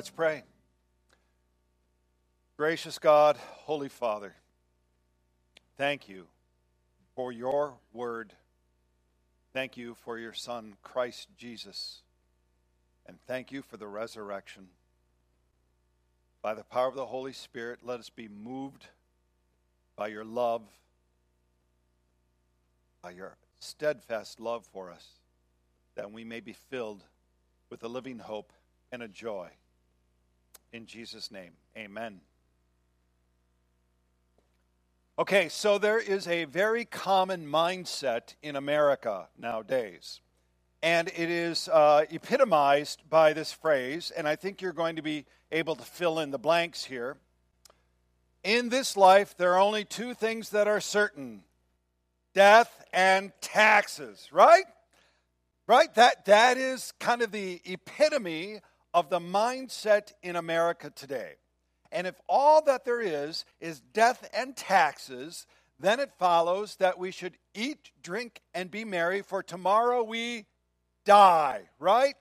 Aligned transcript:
Let's 0.00 0.08
pray. 0.08 0.44
Gracious 2.56 2.98
God, 2.98 3.36
Holy 3.36 3.90
Father, 3.90 4.34
thank 5.76 6.08
you 6.08 6.26
for 7.14 7.30
your 7.30 7.74
word. 7.92 8.32
Thank 9.52 9.76
you 9.76 9.94
for 9.94 10.16
your 10.18 10.32
Son, 10.32 10.76
Christ 10.82 11.28
Jesus. 11.36 12.00
And 13.06 13.18
thank 13.26 13.52
you 13.52 13.60
for 13.60 13.76
the 13.76 13.88
resurrection. 13.88 14.68
By 16.40 16.54
the 16.54 16.64
power 16.64 16.88
of 16.88 16.94
the 16.94 17.04
Holy 17.04 17.34
Spirit, 17.34 17.80
let 17.84 18.00
us 18.00 18.08
be 18.08 18.26
moved 18.26 18.86
by 19.96 20.08
your 20.08 20.24
love, 20.24 20.62
by 23.02 23.10
your 23.10 23.36
steadfast 23.58 24.40
love 24.40 24.64
for 24.72 24.90
us, 24.90 25.06
that 25.94 26.10
we 26.10 26.24
may 26.24 26.40
be 26.40 26.54
filled 26.54 27.04
with 27.68 27.82
a 27.82 27.88
living 27.88 28.20
hope 28.20 28.54
and 28.90 29.02
a 29.02 29.08
joy. 29.08 29.50
In 30.72 30.86
Jesus' 30.86 31.32
name, 31.32 31.52
amen. 31.76 32.20
Okay, 35.18 35.48
so 35.48 35.78
there 35.78 35.98
is 35.98 36.28
a 36.28 36.44
very 36.44 36.84
common 36.84 37.46
mindset 37.46 38.34
in 38.42 38.54
America 38.54 39.28
nowadays. 39.36 40.20
And 40.82 41.08
it 41.08 41.28
is 41.28 41.68
uh, 41.68 42.04
epitomized 42.08 43.02
by 43.10 43.32
this 43.32 43.52
phrase, 43.52 44.12
and 44.16 44.28
I 44.28 44.36
think 44.36 44.62
you're 44.62 44.72
going 44.72 44.96
to 44.96 45.02
be 45.02 45.26
able 45.50 45.74
to 45.74 45.82
fill 45.82 46.20
in 46.20 46.30
the 46.30 46.38
blanks 46.38 46.84
here. 46.84 47.16
In 48.44 48.68
this 48.68 48.96
life, 48.96 49.36
there 49.36 49.54
are 49.54 49.60
only 49.60 49.84
two 49.84 50.14
things 50.14 50.50
that 50.50 50.68
are 50.68 50.80
certain 50.80 51.42
death 52.32 52.82
and 52.92 53.32
taxes, 53.40 54.28
right? 54.32 54.64
Right? 55.66 55.92
That, 55.96 56.24
that 56.26 56.56
is 56.56 56.92
kind 56.98 57.22
of 57.22 57.32
the 57.32 57.60
epitome 57.64 58.60
of 58.92 59.10
the 59.10 59.20
mindset 59.20 60.12
in 60.22 60.36
America 60.36 60.90
today. 60.94 61.34
And 61.92 62.06
if 62.06 62.14
all 62.28 62.62
that 62.64 62.84
there 62.84 63.00
is 63.00 63.44
is 63.60 63.80
death 63.80 64.28
and 64.32 64.56
taxes, 64.56 65.46
then 65.78 65.98
it 65.98 66.12
follows 66.18 66.76
that 66.76 66.98
we 66.98 67.10
should 67.10 67.36
eat, 67.54 67.90
drink, 68.02 68.40
and 68.54 68.70
be 68.70 68.84
merry, 68.84 69.22
for 69.22 69.42
tomorrow 69.42 70.02
we 70.02 70.46
die, 71.04 71.62
right? 71.78 72.14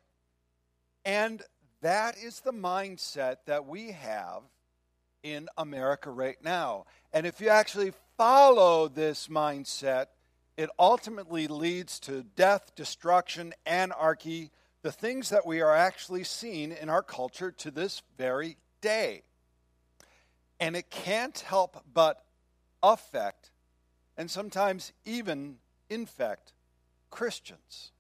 And 1.06 1.42
that 1.82 2.18
is 2.18 2.40
the 2.40 2.54
mindset 2.54 3.38
that 3.46 3.66
we 3.66 3.92
have 3.92 4.44
in 5.24 5.50
America 5.58 6.10
right 6.10 6.38
now. 6.44 6.86
And 7.14 7.26
if 7.26 7.42
you 7.42 7.50
actually 7.50 7.94
follow 8.18 8.88
this 8.88 9.28
mindset, 9.28 10.08
it 10.58 10.70
ultimately 10.78 11.48
leads 11.48 12.00
to 12.02 12.24
death, 12.36 12.74
destruction, 12.76 13.54
anarchy, 13.66 14.52
the 14.82 14.92
things 14.92 15.30
that 15.30 15.46
we 15.46 15.62
are 15.62 15.76
actually 15.76 16.24
seeing 16.24 16.72
in 16.72 16.90
our 16.90 17.04
culture 17.04 17.52
to 17.52 17.72
this 17.72 18.02
very 18.18 18.58
day. 18.82 19.24
And 20.60 20.76
it 20.76 20.90
can't 20.90 21.38
help 21.40 21.84
but 21.94 22.24
affect 22.82 23.52
and 24.18 24.30
sometimes 24.30 24.92
even 25.06 25.56
infect 25.90 26.54
Christians. 27.10 27.92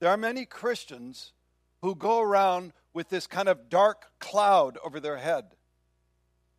There 0.00 0.10
are 0.10 0.16
many 0.16 0.44
Christians 0.44 1.32
who 1.80 1.94
go 1.94 2.20
around 2.20 2.72
with 2.94 3.08
this 3.08 3.26
kind 3.26 3.48
of 3.48 3.68
dark 3.68 4.06
cloud 4.20 4.78
over 4.84 5.00
their 5.00 5.16
head. 5.16 5.44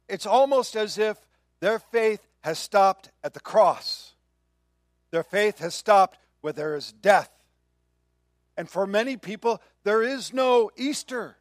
It's 0.10 0.26
almost 0.26 0.76
as 0.76 0.98
if 0.98 1.18
their 1.60 1.80
faith 1.80 2.26
has 2.42 2.60
stopped 2.60 3.10
at 3.24 3.34
the 3.34 3.40
cross. 3.40 4.14
Their 5.12 5.24
faith 5.24 5.60
has 5.60 5.76
stopped 5.76 6.18
where 6.42 6.54
there 6.54 6.76
is 6.76 6.92
death 6.92 7.30
and 8.58 8.70
for 8.70 8.86
many 8.86 9.18
people, 9.18 9.62
there 9.84 10.04
is 10.04 10.34
no 10.34 10.70
Easter, 10.76 11.38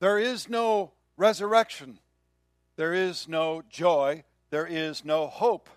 there 0.00 0.18
is 0.18 0.48
no 0.48 0.92
resurrection, 1.16 1.98
there 2.76 2.94
is 2.94 3.28
no 3.28 3.62
joy, 3.68 4.24
there 4.50 4.66
is 4.66 5.04
no 5.04 5.26
hope, 5.26 5.68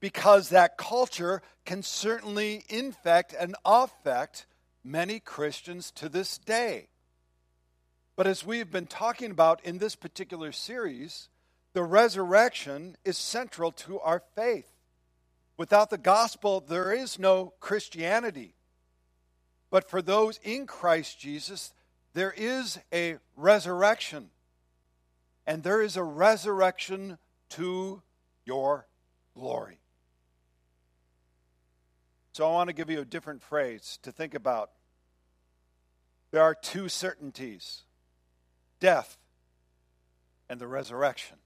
because 0.00 0.48
that 0.48 0.76
culture 0.76 1.42
can 1.64 1.82
certainly 1.82 2.64
infect 2.68 3.34
and 3.38 3.54
affect 3.64 4.46
many 4.84 5.20
Christians 5.20 5.90
to 5.92 6.08
this 6.08 6.38
day. 6.38 6.88
But 8.16 8.26
as 8.26 8.44
we've 8.44 8.70
been 8.70 8.86
talking 8.86 9.30
about 9.30 9.64
in 9.64 9.78
this 9.78 9.96
particular 9.96 10.52
series, 10.52 11.28
the 11.72 11.82
resurrection 11.82 12.96
is 13.04 13.16
central 13.16 13.72
to 13.72 13.98
our 14.00 14.22
faith. 14.34 14.70
Without 15.56 15.90
the 15.90 15.98
gospel, 15.98 16.60
there 16.60 16.92
is 16.92 17.18
no 17.18 17.54
Christianity. 17.60 18.54
But 19.72 19.88
for 19.88 20.02
those 20.02 20.38
in 20.44 20.66
Christ 20.66 21.18
Jesus, 21.18 21.72
there 22.12 22.34
is 22.36 22.78
a 22.92 23.16
resurrection. 23.38 24.28
And 25.46 25.62
there 25.62 25.80
is 25.80 25.96
a 25.96 26.02
resurrection 26.02 27.16
to 27.48 28.02
your 28.44 28.86
glory. 29.34 29.78
So 32.32 32.46
I 32.46 32.52
want 32.52 32.68
to 32.68 32.74
give 32.74 32.90
you 32.90 33.00
a 33.00 33.06
different 33.06 33.42
phrase 33.42 33.98
to 34.02 34.12
think 34.12 34.34
about. 34.34 34.72
There 36.32 36.42
are 36.42 36.54
two 36.54 36.90
certainties 36.90 37.84
death 38.78 39.16
and 40.50 40.60
the 40.60 40.66
resurrection. 40.66 41.38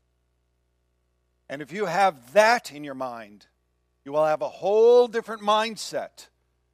And 1.49 1.63
if 1.63 1.71
you 1.71 1.87
have 1.87 2.33
that 2.33 2.73
in 2.73 2.83
your 2.83 2.95
mind, 2.95 3.47
you 4.05 4.11
will 4.11 4.27
have 4.27 4.43
a 4.43 4.49
whole 4.49 5.07
different 5.07 5.43
mindset 5.43 6.27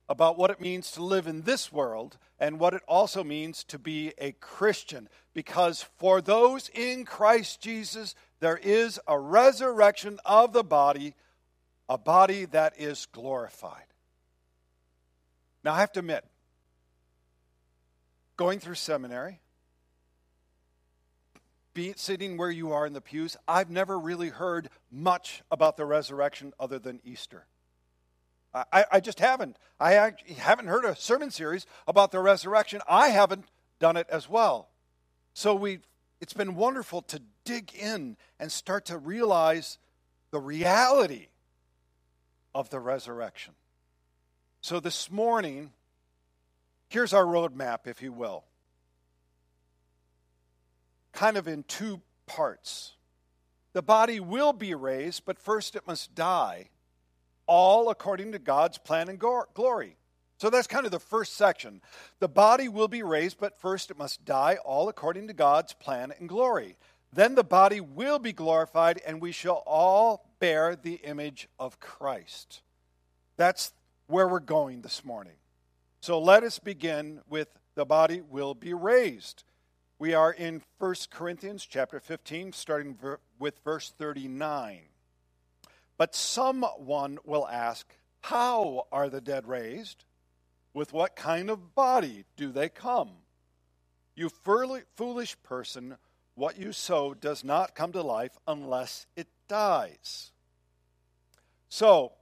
about 0.09 0.37
what 0.37 0.51
it 0.51 0.61
means 0.61 0.91
to 0.93 1.03
live 1.03 1.27
in 1.27 1.43
this 1.43 1.73
world 1.73 2.19
and 2.39 2.59
what 2.59 2.75
it 2.75 2.83
also 2.87 3.23
means 3.23 3.65
to 3.65 3.79
be 3.79 4.13
a 4.19 4.33
Christian. 4.33 5.09
Because 5.33 5.83
for 5.99 6.21
those 6.21 6.69
in 6.71 7.05
Christ 7.05 7.61
Jesus, 7.61 8.15
there 8.41 8.59
is 8.59 8.99
a 9.07 9.19
resurrection 9.19 10.19
of 10.25 10.53
the 10.53 10.65
body, 10.65 11.15
a 11.89 11.97
body 11.97 12.45
that 12.47 12.75
is 12.79 13.07
glorified. 13.13 13.85
Now, 15.65 15.75
I 15.75 15.81
have 15.81 15.93
to 15.93 16.01
admit, 16.01 16.25
going 18.37 18.59
through 18.59 18.75
seminary, 18.75 19.41
be, 21.75 21.95
sitting 21.97 22.37
where 22.37 22.51
you 22.51 22.73
are 22.73 22.87
in 22.87 22.93
the 22.93 23.01
pews, 23.01 23.37
I've 23.47 23.71
never 23.71 23.99
really 23.99 24.29
heard 24.29 24.69
much 24.91 25.43
about 25.51 25.77
the 25.77 25.87
resurrection 25.87 26.53
other 26.59 26.79
than 26.79 27.01
Easter. 27.05 27.47
I, 28.55 28.85
I 28.93 29.01
just 29.01 29.19
haven't. 29.19 29.57
I 29.81 30.13
haven't 30.37 30.67
heard 30.67 30.85
a 30.85 30.95
sermon 30.95 31.31
series 31.31 31.67
about 31.89 32.13
the 32.13 32.21
resurrection. 32.21 32.81
I 32.89 33.09
haven't 33.09 33.47
done 33.79 33.97
it 33.97 34.07
as 34.11 34.29
well. 34.29 34.69
So 35.35 35.55
we, 35.55 35.79
it's 36.21 36.35
been 36.35 36.55
wonderful 36.55 37.03
to 37.03 37.23
dig 37.45 37.75
in 37.75 38.17
and 38.39 38.53
start 38.53 38.87
to 38.87 38.99
realize 38.99 39.79
the 40.31 40.41
reality 40.41 41.29
of 42.55 42.69
the 42.69 42.79
resurrection. 42.79 43.55
So 44.61 44.81
this 44.81 45.11
morning, 45.11 45.73
here's 46.89 47.15
our 47.15 47.25
roadmap, 47.25 47.87
if 47.87 48.03
you 48.03 48.13
will, 48.13 48.45
kind 51.13 51.37
of 51.37 51.49
in 51.49 51.63
two 51.65 52.03
parts. 52.27 52.93
The 53.73 53.83
body 53.83 54.21
will 54.21 54.53
be 54.53 54.75
raised, 54.75 55.25
but 55.25 55.39
first 55.39 55.75
it 55.75 55.87
must 55.87 56.15
die 56.15 56.69
all 57.47 57.91
according 57.91 58.33
to 58.33 58.39
God's 58.39 58.79
plan 58.79 59.09
and 59.09 59.19
glory. 59.19 59.97
So 60.39 60.51
that's 60.51 60.67
kind 60.67 60.85
of 60.85 60.93
the 60.93 60.99
first 60.99 61.37
section. 61.37 61.81
The 62.19 62.29
body 62.29 62.69
will 62.69 62.89
be 62.89 63.03
raised, 63.03 63.39
but 63.39 63.61
first 63.61 63.91
it 63.91 63.99
must 63.99 64.25
die, 64.25 64.59
all 64.65 64.89
according 64.89 65.29
to 65.29 65.33
God's 65.33 65.73
plan 65.73 66.13
and 66.19 66.29
glory. 66.29 66.77
Then 67.13 67.35
the 67.35 67.45
body 67.45 67.81
will 67.81 68.19
be 68.19 68.33
glorified, 68.33 69.01
and 69.07 69.21
we 69.21 69.33
shall 69.33 69.63
all 69.67 70.27
bear 70.41 70.75
the 70.75 70.95
image 71.05 71.49
of 71.59 71.79
Christ. 71.79 72.63
That's 73.37 73.73
where 74.07 74.27
we're 74.27 74.41
going 74.41 74.83
this 74.83 75.05
morning. 75.05 75.35
So 76.01 76.19
let 76.19 76.43
us 76.43 76.59
begin 76.59 77.21
with 77.29 77.49
the 77.75 77.85
body 77.85 78.21
will 78.21 78.55
be 78.55 78.75
raised. 78.75 79.45
We 79.99 80.15
are 80.15 80.33
in 80.33 80.63
1 80.79 80.95
Corinthians 81.11 81.65
chapter 81.65 82.01
15, 82.01 82.53
starting 82.53 82.99
with 83.39 83.61
verse 83.63 83.93
39. 83.97 84.81
But 86.03 86.17
someone 86.17 87.21
will 87.25 87.47
ask, 87.47 87.87
How 88.23 88.89
are 88.91 89.09
the 89.09 89.21
dead 89.21 89.47
raised? 89.47 90.05
With 90.75 90.93
what 90.93 91.15
kind 91.15 91.49
of 91.49 91.77
body 91.77 92.25
do 92.37 92.51
they 92.51 92.69
come? 92.69 93.11
You 94.17 94.29
foolish 94.29 95.37
person, 95.45 95.97
what 96.35 96.59
you 96.59 96.73
sow 96.73 97.15
does 97.15 97.45
not 97.45 97.77
come 97.77 97.93
to 97.93 98.03
life 98.03 98.37
unless 98.49 99.07
it 99.15 99.29
dies. 99.47 100.33
So, 101.69 102.15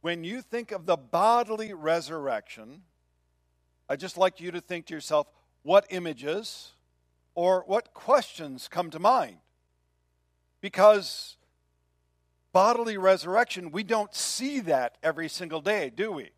when 0.00 0.24
you 0.24 0.42
think 0.42 0.72
of 0.72 0.84
the 0.84 0.96
bodily 0.96 1.74
resurrection, 1.74 2.82
I'd 3.88 4.00
just 4.00 4.18
like 4.18 4.40
you 4.40 4.50
to 4.50 4.60
think 4.60 4.86
to 4.86 4.94
yourself 4.94 5.28
what 5.62 5.86
images 5.90 6.72
or 7.36 7.62
what 7.68 7.94
questions 7.94 8.66
come 8.66 8.90
to 8.90 8.98
mind. 8.98 9.36
Because 10.60 11.35
bodily 12.56 12.96
resurrection, 12.96 13.70
we 13.70 13.82
don't 13.82 14.14
see 14.14 14.60
that 14.60 14.96
every 15.02 15.28
single 15.28 15.60
day, 15.60 15.90
do 15.94 16.10
we? 16.10 16.30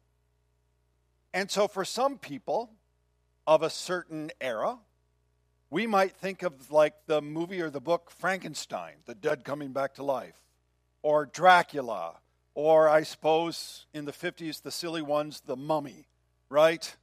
And 1.32 1.48
so, 1.48 1.68
for 1.68 1.84
some 1.84 2.18
people 2.18 2.72
of 3.46 3.62
a 3.62 3.70
certain 3.70 4.32
era, 4.40 4.78
we 5.70 5.86
might 5.86 6.10
think 6.16 6.42
of 6.42 6.72
like 6.72 6.94
the 7.06 7.22
movie 7.22 7.60
or 7.60 7.70
the 7.70 7.80
book 7.80 8.10
Frankenstein, 8.10 8.94
the 9.06 9.14
dead 9.14 9.44
coming 9.44 9.70
back 9.70 9.94
to 9.94 10.02
life, 10.02 10.34
or 11.02 11.24
Dracula, 11.24 12.16
or 12.52 12.88
I 12.88 13.04
suppose 13.04 13.86
in 13.94 14.04
the 14.04 14.10
50s, 14.10 14.60
the 14.60 14.72
silly 14.72 15.02
ones, 15.02 15.40
The 15.46 15.54
Mummy, 15.54 16.08
right? 16.48 16.96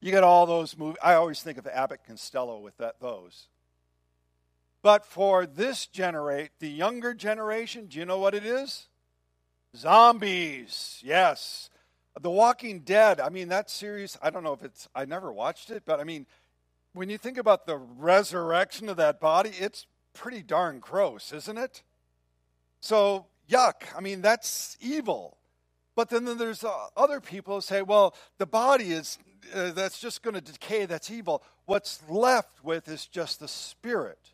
You 0.00 0.12
get 0.12 0.22
all 0.22 0.46
those 0.46 0.78
movies. 0.78 0.98
I 1.02 1.14
always 1.14 1.42
think 1.42 1.58
of 1.58 1.66
Abbott 1.66 2.02
Costello 2.06 2.60
with 2.60 2.76
that, 2.76 3.00
those. 3.00 3.48
But 4.82 5.06
for 5.06 5.46
this 5.46 5.86
generate, 5.86 6.50
the 6.58 6.68
younger 6.68 7.14
generation, 7.14 7.86
do 7.86 7.98
you 7.98 8.04
know 8.04 8.18
what 8.18 8.34
it 8.34 8.44
is? 8.44 8.88
Zombies. 9.76 11.00
Yes. 11.04 11.70
The 12.20 12.30
Walking 12.30 12.80
Dead. 12.80 13.20
I 13.20 13.28
mean, 13.28 13.48
that 13.48 13.70
series, 13.70 14.18
I 14.20 14.30
don't 14.30 14.42
know 14.42 14.52
if 14.52 14.62
it's, 14.62 14.88
I 14.94 15.04
never 15.04 15.32
watched 15.32 15.70
it, 15.70 15.84
but 15.86 16.00
I 16.00 16.04
mean, 16.04 16.26
when 16.94 17.08
you 17.08 17.16
think 17.16 17.38
about 17.38 17.64
the 17.64 17.78
resurrection 17.78 18.88
of 18.88 18.96
that 18.98 19.20
body, 19.20 19.52
it's 19.58 19.86
pretty 20.12 20.42
darn 20.42 20.78
gross, 20.78 21.32
isn't 21.32 21.56
it? 21.56 21.82
So, 22.80 23.26
yuck. 23.48 23.84
I 23.96 24.00
mean, 24.00 24.20
that's 24.20 24.76
evil. 24.80 25.38
But 25.94 26.10
then 26.10 26.24
there's 26.24 26.64
uh, 26.64 26.86
other 26.96 27.20
people 27.20 27.56
who 27.56 27.60
say, 27.60 27.82
well, 27.82 28.14
the 28.38 28.46
body 28.46 28.92
is, 28.92 29.18
uh, 29.54 29.70
that's 29.70 30.00
just 30.00 30.22
going 30.22 30.34
to 30.34 30.40
decay, 30.40 30.86
that's 30.86 31.10
evil. 31.10 31.42
What's 31.66 32.02
left 32.08 32.64
with 32.64 32.88
is 32.88 33.06
just 33.06 33.40
the 33.40 33.48
spirit. 33.48 34.31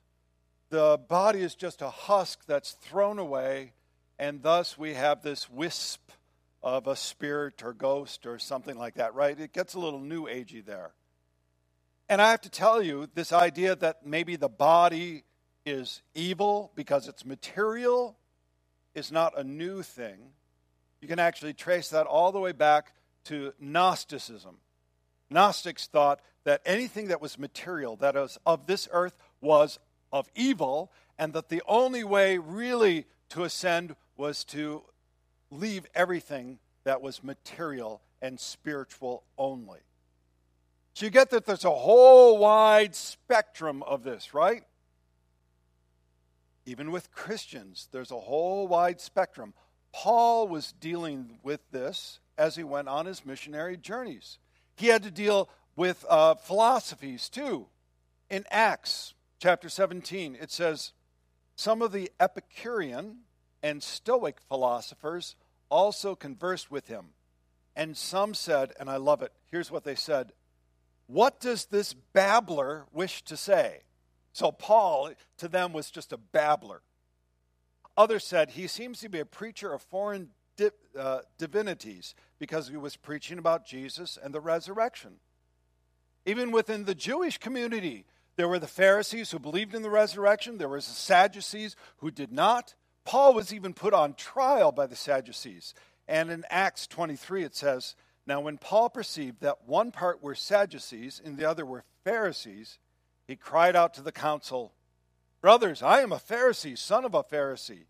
The 0.71 0.99
body 1.09 1.41
is 1.41 1.55
just 1.55 1.81
a 1.81 1.89
husk 1.89 2.41
that's 2.47 2.73
thrown 2.73 3.19
away, 3.19 3.73
and 4.19 4.43
thus 4.43 4.77
we 4.77 4.95
have 4.95 5.23
this 5.23 5.49
wisp 5.49 6.11
of 6.63 6.87
a 6.87 6.97
spirit 6.97 7.63
or 7.63 7.73
ghost 7.73 8.27
or 8.27 8.39
something 8.39 8.77
like 8.77 8.95
that, 8.95 9.15
right? 9.15 9.39
It 9.39 9.53
gets 9.53 9.75
a 9.75 9.79
little 9.79 10.01
new 10.01 10.25
agey 10.25 10.65
there. 10.65 10.93
And 12.09 12.21
I 12.21 12.31
have 12.31 12.41
to 12.43 12.51
tell 12.51 12.83
you, 12.83 13.09
this 13.15 13.33
idea 13.33 13.77
that 13.77 14.05
maybe 14.05 14.37
the 14.37 14.49
body 14.49 15.25
is 15.65 16.03
evil 16.15 16.73
because 16.75 17.09
it's 17.09 17.25
material 17.25 18.17
is 18.95 19.13
not 19.13 19.39
a 19.39 19.45
new 19.45 19.83
thing. 19.83 20.19
You 21.01 21.09
can 21.09 21.19
actually 21.19 21.53
trace 21.53 21.91
that 21.91 22.07
all 22.07 22.33
the 22.33 22.41
way 22.41 22.53
back 22.53 22.93
to 23.25 23.53
Gnosticism. 23.61 24.57
Gnostics 25.31 25.87
thought 25.87 26.21
that 26.45 26.63
anything 26.65 27.09
that 27.09 27.21
was 27.21 27.39
material, 27.39 27.97
that 27.97 28.15
was 28.15 28.39
of 28.47 28.67
this 28.67 28.89
earth, 28.91 29.17
was 29.41 29.79
of 30.13 30.29
evil, 30.35 30.93
and 31.19 31.33
that 31.33 31.49
the 31.49 31.63
only 31.67 32.05
way 32.05 32.39
really 32.39 33.07
to 33.31 33.45
ascend 33.45 33.95
was 34.17 34.45
to 34.45 34.83
leave 35.51 35.87
everything 35.95 36.59
that 36.85 37.03
was 37.03 37.23
material 37.23 38.03
and 38.21 38.39
spiritual 38.39 39.25
only. 39.37 39.81
So 40.95 41.07
you 41.07 41.11
get 41.11 41.31
that 41.31 41.47
there's 41.47 41.65
a 41.65 41.71
whole 41.71 42.39
wide 42.39 42.95
spectrum 42.95 43.83
of 43.85 44.03
this, 44.03 44.35
right? 44.35 44.65
Even 46.67 46.91
with 46.91 47.13
Christians, 47.13 47.89
there's 47.93 48.11
a 48.11 48.19
whole 48.19 48.67
wide 48.67 49.01
spectrum. 49.01 49.55
Paul 49.93 50.49
was 50.49 50.73
dealing 50.81 51.39
with 51.43 51.61
this 51.71 52.21
as 52.37 52.57
he 52.57 52.65
went 52.65 52.89
on 52.89 53.07
his 53.07 53.25
missionary 53.25 53.77
journeys. 53.77 54.39
He 54.77 54.89
had 54.89 55.03
to 55.05 55.11
deal 55.11 55.49
with 55.77 56.05
uh, 56.09 56.35
philosophies 56.35 57.29
too. 57.29 57.67
In 58.29 58.45
Acts 58.51 59.15
chapter 59.39 59.69
17, 59.69 60.37
it 60.41 60.51
says, 60.51 60.93
Some 61.57 61.83
of 61.83 61.93
the 61.93 62.11
Epicurean 62.21 63.19
and 63.63 63.83
Stoic 63.83 64.41
philosophers 64.49 65.37
also 65.71 66.15
conversed 66.15 66.71
with 66.71 66.89
him. 66.89 67.11
And 67.77 67.97
some 67.97 68.35
said, 68.35 68.73
and 68.81 68.91
I 68.91 68.97
love 68.97 69.23
it, 69.23 69.33
here's 69.51 69.71
what 69.71 69.85
they 69.85 69.95
said 69.95 70.33
What 71.07 71.41
does 71.41 71.67
this 71.67 71.95
babbler 71.95 72.87
wish 72.93 73.23
to 73.25 73.37
say? 73.37 73.83
So 74.33 74.53
Paul, 74.53 75.13
to 75.39 75.49
them, 75.49 75.73
was 75.73 75.91
just 75.91 76.13
a 76.13 76.19
babbler. 76.19 76.83
Others 77.97 78.25
said, 78.25 78.51
He 78.51 78.67
seems 78.67 79.01
to 79.01 79.09
be 79.09 79.21
a 79.21 79.25
preacher 79.25 79.73
of 79.73 79.83
foreign 79.83 80.31
di- 80.57 80.71
uh, 80.99 81.21
divinities 81.39 82.15
because 82.39 82.69
he 82.69 82.77
was 82.77 82.97
preaching 82.97 83.39
about 83.39 83.67
Jesus 83.67 84.19
and 84.23 84.35
the 84.35 84.41
resurrection. 84.41 85.15
Even 86.27 86.51
within 86.51 86.85
the 86.85 86.95
Jewish 86.95 87.39
community, 87.39 88.05
there 88.39 88.49
were 88.49 88.61
the 88.61 88.69
Pharisees 88.69 89.33
who 89.33 89.41
believed 89.41 89.75
in 89.75 89.83
the 89.83 89.91
resurrection, 89.91 90.59
there 90.59 90.69
was 90.69 90.87
the 90.87 90.95
Sadducees 90.95 91.75
who 91.97 92.13
did 92.13 92.31
not. 92.31 92.77
Paul 93.05 93.35
was 93.35 93.53
even 93.53 93.75
put 93.75 93.93
on 93.93 94.15
trial 94.15 94.71
by 94.71 94.87
the 94.87 94.95
Sadducees. 94.95 95.75
And 96.07 96.31
in 96.31 96.45
Acts 96.49 96.87
23, 96.87 97.43
it 97.43 97.57
says, 97.57 97.97
Now 98.29 98.41
when 98.41 98.57
Paul 98.57 98.91
perceived 98.91 99.41
that 99.41 99.67
one 99.67 99.91
part 99.91 100.23
were 100.23 100.37
Sadducees 100.37 101.21
and 101.23 101.37
the 101.37 101.51
other 101.51 101.67
were 101.67 101.83
Pharisees, 102.05 102.79
he 103.27 103.35
cried 103.35 103.75
out 103.75 103.93
to 103.95 104.03
the 104.03 104.13
council, 104.13 104.73
Brothers, 105.41 105.83
I 105.83 106.03
am 106.03 106.13
a 106.13 106.17
Pharisee, 106.17 106.79
son 106.79 107.05
of 107.05 107.15
a 107.15 107.25
Pharisee. 107.25 107.87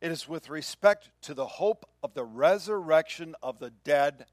It 0.00 0.10
is 0.10 0.26
with 0.26 0.48
respect 0.48 1.10
to 1.22 1.34
the 1.34 1.46
hope 1.46 1.86
of 2.02 2.14
the 2.14 2.24
resurrection 2.24 3.34
of 3.42 3.58
the 3.58 3.70
dead 3.84 4.24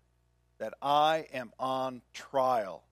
that 0.57 0.73
I 0.81 1.27
am 1.33 1.51
on 1.59 2.01
trial. 2.13 2.85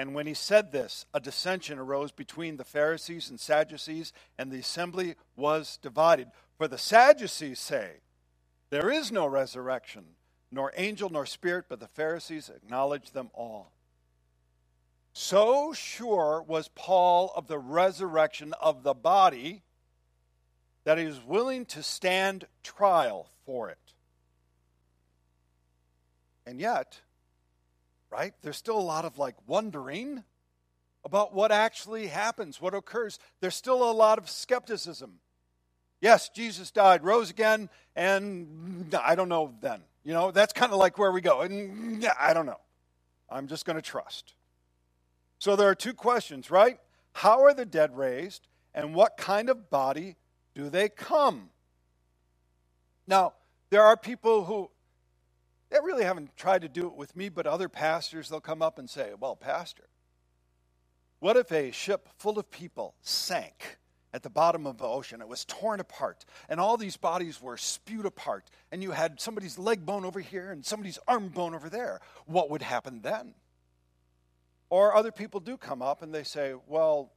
And 0.00 0.14
when 0.14 0.26
he 0.26 0.32
said 0.32 0.72
this, 0.72 1.04
a 1.12 1.20
dissension 1.20 1.78
arose 1.78 2.10
between 2.10 2.56
the 2.56 2.64
Pharisees 2.64 3.28
and 3.28 3.38
Sadducees, 3.38 4.14
and 4.38 4.50
the 4.50 4.60
assembly 4.60 5.14
was 5.36 5.78
divided. 5.82 6.28
For 6.56 6.66
the 6.66 6.78
Sadducees 6.78 7.60
say, 7.60 7.96
There 8.70 8.90
is 8.90 9.12
no 9.12 9.26
resurrection, 9.26 10.04
nor 10.50 10.72
angel 10.74 11.10
nor 11.10 11.26
spirit, 11.26 11.66
but 11.68 11.80
the 11.80 11.86
Pharisees 11.86 12.48
acknowledge 12.48 13.10
them 13.10 13.28
all. 13.34 13.72
So 15.12 15.74
sure 15.74 16.42
was 16.48 16.68
Paul 16.68 17.30
of 17.36 17.46
the 17.46 17.58
resurrection 17.58 18.54
of 18.58 18.82
the 18.82 18.94
body 18.94 19.64
that 20.84 20.96
he 20.96 21.04
was 21.04 21.20
willing 21.22 21.66
to 21.66 21.82
stand 21.82 22.46
trial 22.62 23.28
for 23.44 23.68
it. 23.68 23.92
And 26.46 26.58
yet, 26.58 27.02
right? 28.10 28.34
There's 28.42 28.56
still 28.56 28.78
a 28.78 28.80
lot 28.80 29.04
of 29.04 29.18
like 29.18 29.36
wondering 29.46 30.24
about 31.04 31.34
what 31.34 31.52
actually 31.52 32.08
happens, 32.08 32.60
what 32.60 32.74
occurs. 32.74 33.18
There's 33.40 33.54
still 33.54 33.88
a 33.88 33.92
lot 33.92 34.18
of 34.18 34.28
skepticism. 34.28 35.20
Yes, 36.00 36.28
Jesus 36.30 36.70
died, 36.70 37.04
rose 37.04 37.30
again, 37.30 37.68
and 37.94 38.94
I 39.02 39.14
don't 39.14 39.28
know 39.28 39.54
then. 39.60 39.82
You 40.02 40.14
know, 40.14 40.30
that's 40.30 40.52
kind 40.52 40.72
of 40.72 40.78
like 40.78 40.98
where 40.98 41.12
we 41.12 41.20
go. 41.20 41.42
And 41.42 42.06
I 42.18 42.32
don't 42.32 42.46
know. 42.46 42.60
I'm 43.28 43.46
just 43.46 43.64
going 43.64 43.76
to 43.76 43.82
trust. 43.82 44.34
So 45.38 45.56
there 45.56 45.68
are 45.68 45.74
two 45.74 45.94
questions, 45.94 46.50
right? 46.50 46.78
How 47.12 47.42
are 47.44 47.54
the 47.54 47.66
dead 47.66 47.96
raised, 47.96 48.48
and 48.74 48.94
what 48.94 49.16
kind 49.16 49.48
of 49.50 49.70
body 49.70 50.16
do 50.54 50.68
they 50.68 50.88
come? 50.88 51.50
Now, 53.06 53.34
there 53.70 53.82
are 53.82 53.96
people 53.96 54.44
who 54.44 54.70
they 55.70 55.78
really 55.82 56.04
haven't 56.04 56.36
tried 56.36 56.62
to 56.62 56.68
do 56.68 56.86
it 56.86 56.94
with 56.94 57.14
me, 57.16 57.28
but 57.28 57.46
other 57.46 57.68
pastors, 57.68 58.28
they'll 58.28 58.40
come 58.40 58.60
up 58.60 58.78
and 58.78 58.90
say, 58.90 59.12
Well, 59.18 59.36
Pastor, 59.36 59.84
what 61.20 61.36
if 61.36 61.52
a 61.52 61.70
ship 61.70 62.08
full 62.18 62.38
of 62.38 62.50
people 62.50 62.94
sank 63.02 63.78
at 64.12 64.22
the 64.22 64.30
bottom 64.30 64.66
of 64.66 64.78
the 64.78 64.84
ocean? 64.84 65.20
It 65.20 65.28
was 65.28 65.44
torn 65.44 65.78
apart, 65.78 66.24
and 66.48 66.58
all 66.58 66.76
these 66.76 66.96
bodies 66.96 67.40
were 67.40 67.56
spewed 67.56 68.06
apart, 68.06 68.50
and 68.72 68.82
you 68.82 68.90
had 68.90 69.20
somebody's 69.20 69.58
leg 69.58 69.86
bone 69.86 70.04
over 70.04 70.20
here 70.20 70.50
and 70.50 70.66
somebody's 70.66 70.98
arm 71.06 71.28
bone 71.28 71.54
over 71.54 71.68
there. 71.68 72.00
What 72.26 72.50
would 72.50 72.62
happen 72.62 73.02
then? 73.02 73.34
Or 74.70 74.94
other 74.94 75.12
people 75.12 75.40
do 75.40 75.56
come 75.56 75.82
up 75.82 76.02
and 76.02 76.12
they 76.12 76.24
say, 76.24 76.54
Well, 76.66 77.12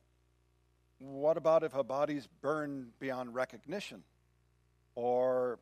what 1.00 1.38
about 1.38 1.64
if 1.64 1.74
a 1.74 1.84
body's 1.84 2.28
burned 2.42 3.00
beyond 3.00 3.34
recognition? 3.34 4.04
Or, 4.96 5.60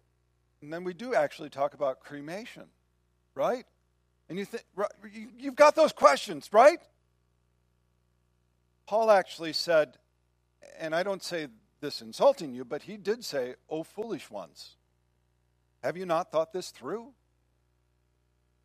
and 0.62 0.74
then 0.74 0.84
we 0.84 0.94
do 0.94 1.16
actually 1.16 1.50
talk 1.50 1.74
about 1.74 2.02
cremation 2.02 2.66
right? 3.36 3.66
And 4.30 4.38
you 4.38 4.46
think 4.46 4.64
you've 5.38 5.56
got 5.56 5.76
those 5.76 5.92
questions, 5.92 6.50
right? 6.52 6.80
Paul 8.88 9.12
actually 9.12 9.54
said, 9.54 9.98
and 10.80 10.96
I 10.96 11.04
don't 11.04 11.24
say 11.24 11.48
this 11.82 12.02
insulting 12.02 12.54
you, 12.54 12.64
but 12.64 12.84
he 12.84 12.98
did 12.98 13.26
say, 13.26 13.56
"O 13.70 13.84
foolish 13.84 14.30
ones, 14.30 14.78
have 15.84 15.98
you 15.98 16.06
not 16.06 16.32
thought 16.32 16.54
this 16.54 16.70
through? 16.70 17.14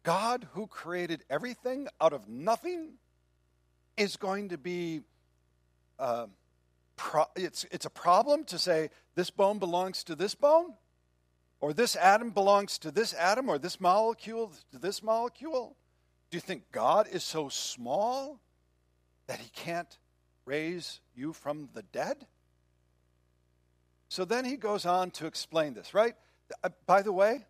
God, 0.03 0.47
who 0.53 0.67
created 0.67 1.25
everything 1.29 1.89
out 2.01 2.13
of 2.13 2.29
nothing, 2.29 2.95
is 3.97 4.17
going 4.17 4.51
to 4.51 4.59
be." 4.59 5.03
Uh, 5.99 6.27
pro- 6.97 7.31
it's, 7.35 7.65
it's 7.71 7.87
a 7.87 7.91
problem 7.91 8.45
to 8.45 8.59
say 8.59 8.91
this 9.15 9.31
bone 9.31 9.59
belongs 9.59 10.05
to 10.05 10.15
this 10.15 10.35
bone 10.35 10.75
or 11.61 11.73
this 11.73 11.97
atom 11.97 12.31
belongs 12.31 12.79
to 12.79 12.91
this 12.91 13.15
atom, 13.15 13.49
or 13.49 13.59
this 13.59 13.81
molecule 13.81 14.53
to 14.73 14.79
this 14.79 15.03
molecule? 15.03 15.77
Do 16.31 16.37
you 16.37 16.41
think 16.41 16.71
God 16.73 17.09
is 17.11 17.23
so 17.23 17.49
small 17.49 18.41
that 19.27 19.39
he 19.39 19.49
can't 19.51 19.99
raise 20.45 21.01
you 21.15 21.33
from 21.33 21.69
the 21.73 21.83
dead? 21.83 22.27
So 24.09 24.25
then 24.25 24.45
he 24.45 24.57
goes 24.57 24.87
on 24.87 25.11
to 25.13 25.27
explain 25.27 25.75
this, 25.75 25.95
right? 25.95 26.15
Uh, 26.63 26.69
by 26.87 27.03
the 27.03 27.13
way, 27.13 27.45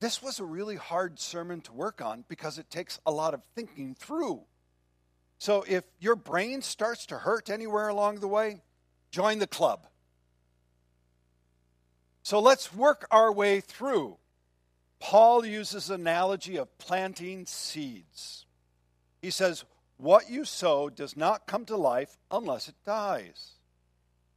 this 0.00 0.22
was 0.22 0.40
a 0.40 0.44
really 0.44 0.76
hard 0.76 1.18
sermon 1.18 1.60
to 1.62 1.72
work 1.72 2.00
on 2.00 2.24
because 2.28 2.58
it 2.58 2.70
takes 2.70 2.98
a 3.06 3.12
lot 3.12 3.34
of 3.34 3.42
thinking 3.54 3.94
through. 3.94 4.42
So 5.38 5.64
if 5.68 5.84
your 6.00 6.16
brain 6.16 6.62
starts 6.62 7.06
to 7.06 7.18
hurt 7.18 7.48
anywhere 7.48 7.88
along 7.88 8.20
the 8.20 8.28
way, 8.28 8.62
join 9.10 9.38
the 9.38 9.46
club. 9.46 9.86
So 12.22 12.40
let's 12.40 12.74
work 12.74 13.06
our 13.10 13.32
way 13.32 13.60
through. 13.60 14.16
Paul 14.98 15.44
uses 15.46 15.88
analogy 15.88 16.56
of 16.56 16.76
planting 16.78 17.46
seeds. 17.46 18.44
He 19.22 19.30
says, 19.30 19.64
What 19.96 20.30
you 20.30 20.44
sow 20.44 20.90
does 20.90 21.16
not 21.16 21.46
come 21.46 21.64
to 21.66 21.76
life 21.76 22.18
unless 22.30 22.68
it 22.68 22.74
dies. 22.84 23.52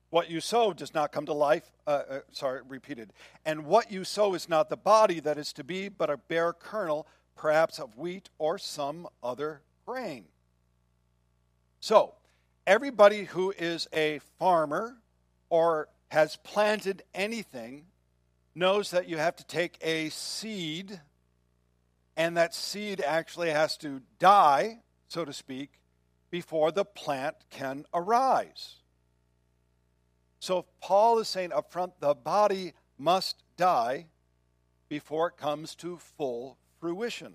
What 0.10 0.30
you 0.30 0.42
sow 0.42 0.74
does 0.74 0.94
not 0.94 1.12
come 1.12 1.26
to 1.26 1.34
life, 1.34 1.72
uh, 1.88 2.04
uh, 2.08 2.20
sorry, 2.32 2.62
repeated. 2.68 3.12
And 3.46 3.66
what 3.66 3.92
you 3.92 4.04
sow 4.04 4.36
is 4.36 4.48
not 4.48 4.70
the 4.70 4.78
body 4.78 5.20
that 5.20 5.38
is 5.38 5.52
to 5.54 5.64
be, 5.64 5.90
but 5.90 6.10
a 6.10 6.18
bare 6.18 6.54
kernel, 6.54 7.08
perhaps 7.36 7.80
of 7.80 7.98
wheat 7.98 8.30
or 8.38 8.58
some 8.60 9.08
other 9.24 9.62
grain. 9.86 10.26
So, 11.80 12.14
everybody 12.68 13.24
who 13.24 13.54
is 13.58 13.88
a 13.92 14.20
farmer 14.38 14.98
or 15.50 15.90
has 16.14 16.36
planted 16.36 17.02
anything 17.16 17.86
knows 18.54 18.92
that 18.92 19.10
you 19.10 19.18
have 19.18 19.36
to 19.36 19.44
take 19.48 19.80
a 19.82 20.10
seed, 20.10 21.02
and 22.16 22.38
that 22.38 22.54
seed 22.54 23.02
actually 23.02 23.50
has 23.50 23.76
to 23.78 24.00
die, 24.20 24.78
so 25.08 25.26
to 25.26 25.34
speak, 25.34 25.82
before 26.30 26.72
the 26.72 26.86
plant 26.86 27.36
can 27.50 27.84
arise. 27.96 28.76
So 30.40 30.68
Paul 30.80 31.18
is 31.18 31.28
saying 31.28 31.52
up 31.52 31.72
front 31.72 32.00
the 32.00 32.14
body 32.14 32.74
must 33.00 33.42
die 33.58 34.06
before 34.90 35.30
it 35.30 35.38
comes 35.38 35.74
to 35.78 35.98
full 35.98 36.60
fruition. 36.80 37.34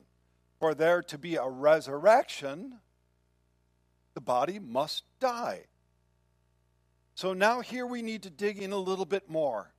For 0.60 0.72
there 0.72 1.02
to 1.02 1.18
be 1.18 1.34
a 1.34 1.48
resurrection, 1.48 2.78
the 4.14 4.20
body 4.20 4.60
must 4.60 5.02
die. 5.18 5.64
So 7.18 7.32
now 7.32 7.62
here 7.62 7.84
we 7.84 8.00
need 8.00 8.22
to 8.22 8.30
dig 8.30 8.58
in 8.58 8.70
a 8.70 8.78
little 8.78 9.04
bit 9.04 9.28
more. 9.28 9.72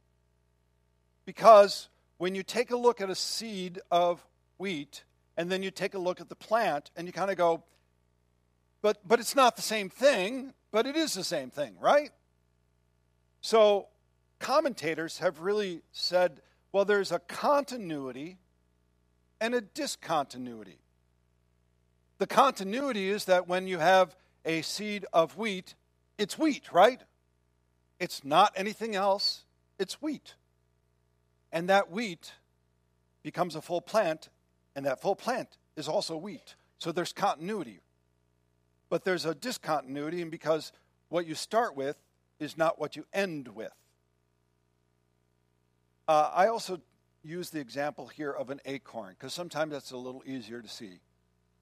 Because 1.26 1.88
when 2.18 2.36
you 2.36 2.44
take 2.44 2.70
a 2.70 2.76
look 2.76 3.00
at 3.00 3.10
a 3.10 3.16
seed 3.16 3.80
of 3.90 4.22
wheat 4.58 5.06
and 5.38 5.50
then 5.50 5.64
you 5.64 5.72
take 5.72 5.94
a 5.94 6.00
look 6.00 6.20
at 6.20 6.28
the 6.28 6.36
plant 6.36 6.92
and 6.98 7.08
you 7.08 7.14
kind 7.14 7.32
of 7.32 7.38
go, 7.38 7.64
but, 8.82 8.98
but 9.08 9.22
it's 9.22 9.38
not 9.38 9.56
the 9.56 9.62
same 9.62 9.90
thing, 9.90 10.54
but 10.72 10.86
it 10.86 10.98
is 10.98 11.14
the 11.14 11.24
same 11.24 11.50
thing, 11.50 11.78
right? 11.80 12.10
So 13.40 13.88
commentators 14.40 15.20
have 15.20 15.40
really 15.40 15.82
said, 15.94 16.42
well, 16.74 16.84
there's 16.84 17.14
a 17.14 17.20
continuity 17.20 18.38
and 19.40 19.56
a 19.56 19.62
discontinuity. 19.62 20.82
The 22.18 22.28
continuity 22.28 23.10
is 23.10 23.24
that 23.24 23.48
when 23.48 23.66
you 23.66 23.78
have 23.78 24.14
a 24.44 24.62
seed 24.62 25.06
of 25.14 25.38
wheat, 25.38 25.76
it's 26.18 26.38
wheat, 26.38 26.74
right? 26.74 27.02
It's 28.00 28.24
not 28.24 28.54
anything 28.56 28.96
else, 28.96 29.44
it's 29.78 30.02
wheat. 30.02 30.36
And 31.52 31.70
that 31.70 31.92
wheat 31.92 32.34
becomes 33.24 33.56
a 33.56 33.62
full 33.62 33.82
plant, 33.82 34.30
and 34.76 34.86
that 34.86 35.02
full 35.02 35.16
plant 35.16 35.58
is 35.76 35.88
also 35.88 36.16
wheat. 36.16 36.56
So 36.78 36.92
there's 36.92 37.12
continuity. 37.12 37.82
But 38.90 39.04
there's 39.04 39.26
a 39.26 39.36
discontinuity, 39.36 40.22
and 40.22 40.32
because 40.32 40.72
what 41.10 41.28
you 41.28 41.36
start 41.36 41.76
with 41.76 41.98
is 42.40 42.58
not 42.58 42.80
what 42.80 42.96
you 42.96 43.06
end 43.14 43.50
with. 43.50 43.74
Uh, 46.08 46.32
I 46.34 46.48
also 46.48 46.80
use 47.24 47.50
the 47.50 47.60
example 47.60 48.08
here 48.08 48.32
of 48.32 48.50
an 48.50 48.62
acorn, 48.66 49.16
because 49.18 49.34
sometimes 49.34 49.74
that's 49.74 49.92
a 49.92 49.98
little 49.98 50.24
easier 50.26 50.62
to 50.62 50.68
see. 50.68 51.02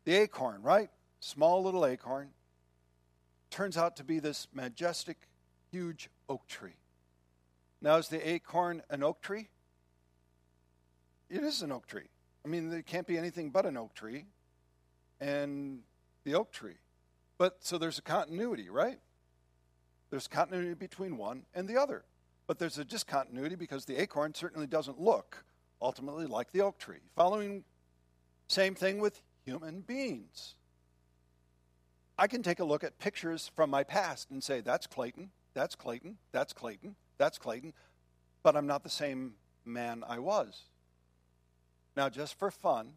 The 0.06 0.16
acorn, 0.16 0.62
right? 0.62 0.90
Small 1.20 1.64
little 1.64 1.86
acorn, 1.86 2.30
turns 3.50 3.76
out 3.76 3.98
to 3.98 4.04
be 4.04 4.20
this 4.20 4.48
majestic, 4.54 5.18
huge 5.72 6.10
oak 6.30 6.48
tree. 6.48 6.78
Now, 7.82 7.98
is 7.98 8.08
the 8.08 8.28
acorn 8.28 8.82
an 8.90 9.04
oak 9.04 9.22
tree? 9.22 9.50
It 11.30 11.44
is 11.44 11.62
an 11.62 11.72
oak 11.72 11.88
tree. 11.88 12.10
I 12.46 12.48
mean, 12.48 12.70
there 12.70 12.82
can't 12.82 13.06
be 13.06 13.18
anything 13.18 13.50
but 13.50 13.66
an 13.66 13.78
oak 13.78 13.94
tree 13.94 14.26
and 15.20 15.80
the 16.24 16.36
oak 16.36 16.52
tree. 16.52 16.78
But 17.38 17.58
so 17.60 17.78
there's 17.78 18.00
a 18.00 18.02
continuity, 18.02 18.70
right? 18.70 19.00
There's 20.10 20.28
continuity 20.28 20.74
between 20.74 21.18
one 21.18 21.44
and 21.54 21.68
the 21.68 21.78
other. 21.78 22.06
But 22.48 22.60
there's 22.60 22.78
a 22.78 22.86
discontinuity 22.86 23.56
because 23.56 23.86
the 23.86 24.02
acorn 24.02 24.34
certainly 24.34 24.68
doesn't 24.68 25.00
look 25.00 25.44
ultimately 25.82 26.26
like 26.26 26.52
the 26.52 26.62
oak 26.62 26.80
tree. 26.80 27.02
Following 27.16 27.64
same 28.48 28.74
thing 28.74 29.00
with 29.00 29.22
human 29.46 29.82
beings. 29.82 30.56
I 32.18 32.28
can 32.28 32.42
take 32.42 32.60
a 32.60 32.64
look 32.64 32.84
at 32.84 32.98
pictures 32.98 33.52
from 33.54 33.70
my 33.70 33.84
past 33.84 34.32
and 34.32 34.44
say, 34.44 34.62
that's 34.62 34.88
Clayton, 34.88 35.30
that's 35.58 35.74
Clayton, 35.74 36.18
that's 36.32 36.54
Clayton, 36.54 36.96
that's 37.18 37.40
Clayton, 37.40 37.74
but 38.44 38.56
I'm 38.56 38.68
not 38.68 38.84
the 38.84 38.92
same 38.92 39.34
man 39.66 40.04
I 40.08 40.20
was. 40.20 40.66
Now, 41.96 42.10
just 42.10 42.38
for 42.38 42.52
fun, 42.52 42.94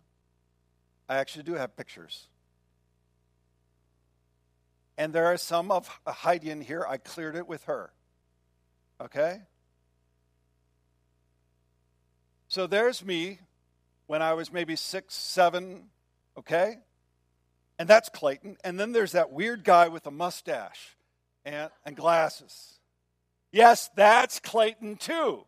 I 1.09 1.17
actually 1.17 1.45
do 1.45 1.55
have 1.55 1.75
pictures. 1.75 2.27
And 4.99 5.15
there 5.15 5.25
are 5.25 5.39
some 5.39 5.71
of 5.71 5.89
Heidi 6.07 6.51
in 6.51 6.61
here. 6.61 6.85
I 6.87 6.99
cleared 6.99 7.35
it 7.35 7.49
with 7.49 7.65
her. 7.65 7.95
Okay? 9.01 9.41
So 12.49 12.67
there's 12.67 13.03
me 13.03 13.39
when 14.07 14.21
I 14.21 14.35
was 14.35 14.53
maybe 14.53 14.77
six, 14.77 15.15
seven, 15.15 15.85
okay? 16.37 16.77
And 17.79 17.89
that's 17.89 18.11
Clayton. 18.11 18.59
And 18.63 18.79
then 18.79 18.93
there's 18.93 19.13
that 19.13 19.33
weird 19.33 19.65
guy 19.65 19.89
with 19.89 20.07
a 20.07 20.11
mustache 20.11 20.99
and, 21.45 21.71
and 21.85 21.97
glasses. 21.97 22.79
Yes, 23.53 23.91
that's 23.97 24.41
Clayton 24.41 24.97
too. 24.97 25.45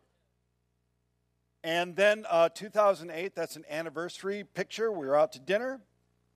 And 1.63 1.95
then 1.95 2.25
uh, 2.29 2.49
2008, 2.49 3.35
that's 3.35 3.55
an 3.55 3.63
anniversary 3.69 4.43
picture. 4.53 4.91
We 4.91 5.07
were 5.07 5.17
out 5.17 5.31
to 5.33 5.39
dinner. 5.39 5.79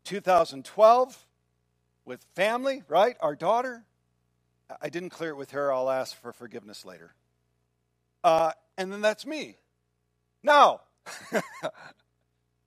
2012, 0.05 1.25
with 2.05 2.25
family, 2.33 2.81
right? 2.87 3.17
Our 3.19 3.35
daughter. 3.35 3.83
I 4.81 4.89
didn't 4.89 5.09
clear 5.09 5.31
it 5.31 5.37
with 5.37 5.51
her. 5.51 5.71
I'll 5.71 5.89
ask 5.89 6.19
for 6.19 6.31
forgiveness 6.31 6.85
later. 6.85 7.13
Uh, 8.23 8.51
and 8.77 8.91
then 8.91 9.01
that's 9.01 9.25
me. 9.25 9.57
Now, 10.43 10.81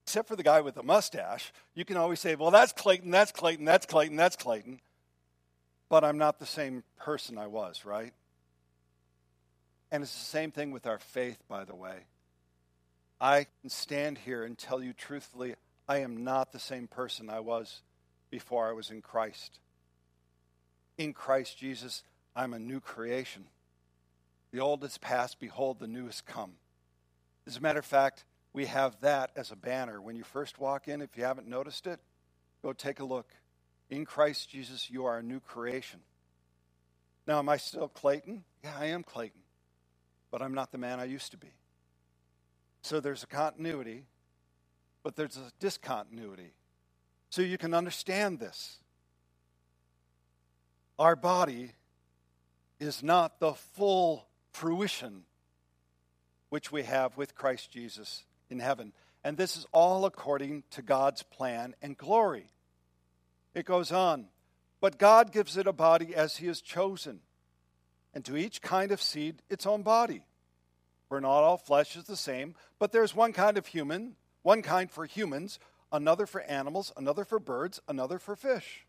except 0.05 0.29
for 0.29 0.37
the 0.37 0.43
guy 0.43 0.61
with 0.61 0.75
the 0.75 0.83
mustache, 0.83 1.53
you 1.75 1.85
can 1.85 1.97
always 1.97 2.21
say, 2.21 2.35
well, 2.35 2.51
that's 2.51 2.73
Clayton, 2.73 3.11
that's 3.11 3.33
Clayton, 3.33 3.65
that's 3.65 3.87
Clayton, 3.87 4.17
that's 4.17 4.37
Clayton. 4.37 4.81
But 5.91 6.05
I'm 6.05 6.17
not 6.17 6.39
the 6.39 6.47
same 6.47 6.85
person 6.97 7.37
I 7.37 7.49
was, 7.49 7.85
right? 7.85 8.15
And 9.91 10.03
it's 10.03 10.15
the 10.15 10.25
same 10.25 10.53
thing 10.53 10.71
with 10.71 10.87
our 10.87 10.99
faith, 10.99 11.43
by 11.49 11.65
the 11.65 11.75
way. 11.75 12.05
I 13.21 13.47
can 13.61 13.69
stand 13.69 14.17
here 14.19 14.45
and 14.45 14.57
tell 14.57 14.83
you 14.83 14.95
truthfully, 14.95 15.57
I 15.87 15.99
am 15.99 16.25
not 16.25 16.53
the 16.53 16.59
same 16.59 16.87
person 16.87 17.29
I 17.29 17.41
was 17.41 17.83
before 18.31 18.69
I 18.69 18.73
was 18.73 18.91
in 18.91 19.03
Christ. 19.03 19.59
In 20.97 21.13
Christ 21.13 21.59
Jesus, 21.59 22.05
I'm 22.35 22.55
a 22.55 22.59
new 22.59 22.81
creation. 22.81 23.45
The 24.53 24.61
old 24.61 24.85
is 24.85 24.97
past, 24.97 25.41
behold, 25.41 25.81
the 25.81 25.89
new 25.89 26.07
has 26.07 26.21
come. 26.21 26.53
As 27.47 27.57
a 27.57 27.61
matter 27.61 27.81
of 27.81 27.85
fact, 27.85 28.25
we 28.53 28.67
have 28.67 29.01
that 29.01 29.33
as 29.35 29.51
a 29.51 29.57
banner. 29.57 30.01
When 30.01 30.17
you 30.17 30.23
first 30.23 30.59
walk 30.61 30.87
in, 30.89 31.03
if 31.03 31.17
you 31.17 31.25
haven't 31.25 31.49
noticed 31.49 31.87
it, 31.87 32.01
go 32.63 32.73
take 32.73 33.01
a 33.01 33.05
look. 33.05 33.27
In 33.91 34.05
Christ 34.05 34.49
Jesus, 34.49 34.89
you 34.89 35.05
are 35.05 35.19
a 35.19 35.23
new 35.23 35.41
creation. 35.41 36.01
Now, 37.27 37.41
am 37.41 37.49
I 37.49 37.57
still 37.57 37.89
Clayton? 37.89 38.45
Yeah, 38.63 38.75
I 38.79 38.87
am 38.87 39.03
Clayton. 39.03 39.41
But 40.31 40.43
I'm 40.43 40.55
not 40.55 40.71
the 40.71 40.79
man 40.79 41.01
I 41.01 41.05
used 41.05 41.33
to 41.33 41.37
be. 41.37 41.51
So 42.83 43.01
there's 43.01 43.25
a 43.25 43.27
continuity, 43.27 44.07
but 45.03 45.17
there's 45.17 45.37
a 45.37 45.51
discontinuity. 45.59 46.53
So 47.31 47.43
you 47.43 47.59
can 47.59 47.75
understand 47.75 48.39
this. 48.39 48.79
Our 50.99 51.17
body 51.17 51.73
is 52.79 53.03
not 53.03 53.41
the 53.41 53.55
full 53.55 54.27
fruition 54.53 55.25
which 56.49 56.73
we 56.73 56.85
have 56.85 57.17
with 57.17 57.35
Christ 57.35 57.71
Jesus 57.71 58.25
in 58.49 58.61
heaven. 58.61 58.93
And 59.25 59.37
this 59.37 59.57
is 59.57 59.67
all 59.73 60.05
according 60.05 60.65
to 60.71 60.83
God's 60.83 61.23
plan 61.23 61.75
and 61.83 61.97
glory. 61.97 62.47
It 63.55 63.65
goes 63.65 63.93
on. 63.93 64.27
But 64.81 64.99
God 64.99 65.33
gives 65.33 65.57
it 65.57 65.67
a 65.67 65.73
body 65.73 66.15
as 66.15 66.37
He 66.37 66.47
has 66.47 66.61
chosen, 66.61 67.21
and 68.15 68.25
to 68.25 68.37
each 68.37 68.63
kind 68.63 68.93
of 68.93 69.03
seed 69.03 69.43
its 69.51 69.67
own 69.67 69.83
body. 69.83 70.23
For 71.09 71.21
not 71.21 71.43
all 71.43 71.59
flesh 71.59 71.97
is 71.97 72.05
the 72.05 72.17
same, 72.17 72.55
but 72.79 72.93
there's 72.93 73.15
one 73.15 73.33
kind 73.33 73.59
of 73.59 73.67
human, 73.67 74.17
one 74.43 74.63
kind 74.63 74.91
for 74.91 75.05
humans, 75.05 75.59
another 75.93 76.25
for 76.25 76.41
animals, 76.43 76.93
another 76.97 77.25
for 77.25 77.39
birds, 77.39 77.81
another 77.89 78.19
for 78.19 78.37
fish. 78.37 78.87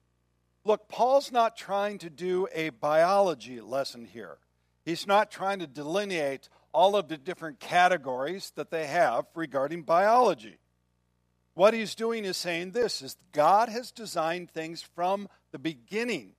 Look, 0.63 0.87
Paul's 0.87 1.31
not 1.31 1.57
trying 1.57 1.97
to 1.99 2.09
do 2.09 2.47
a 2.53 2.69
biology 2.69 3.59
lesson 3.59 4.05
here. 4.05 4.37
He's 4.85 5.07
not 5.07 5.31
trying 5.31 5.59
to 5.59 5.67
delineate 5.67 6.47
all 6.73 6.95
of 6.95 7.07
the 7.07 7.17
different 7.17 7.59
categories 7.59 8.51
that 8.55 8.71
they 8.71 8.85
have 8.85 9.25
regarding 9.35 9.81
biology. 9.81 10.57
What 11.53 11.73
he's 11.73 11.95
doing 11.95 12.23
is 12.25 12.37
saying 12.37 12.71
this 12.71 13.01
is 13.01 13.17
God 13.31 13.69
has 13.69 13.91
designed 13.91 14.51
things 14.51 14.81
from 14.81 15.27
the 15.51 15.59
beginning, 15.59 16.33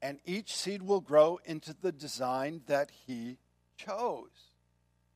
and 0.00 0.20
each 0.24 0.54
seed 0.54 0.82
will 0.82 1.00
grow 1.00 1.40
into 1.44 1.74
the 1.74 1.90
design 1.90 2.62
that 2.66 2.90
He 3.06 3.38
chose. 3.76 4.30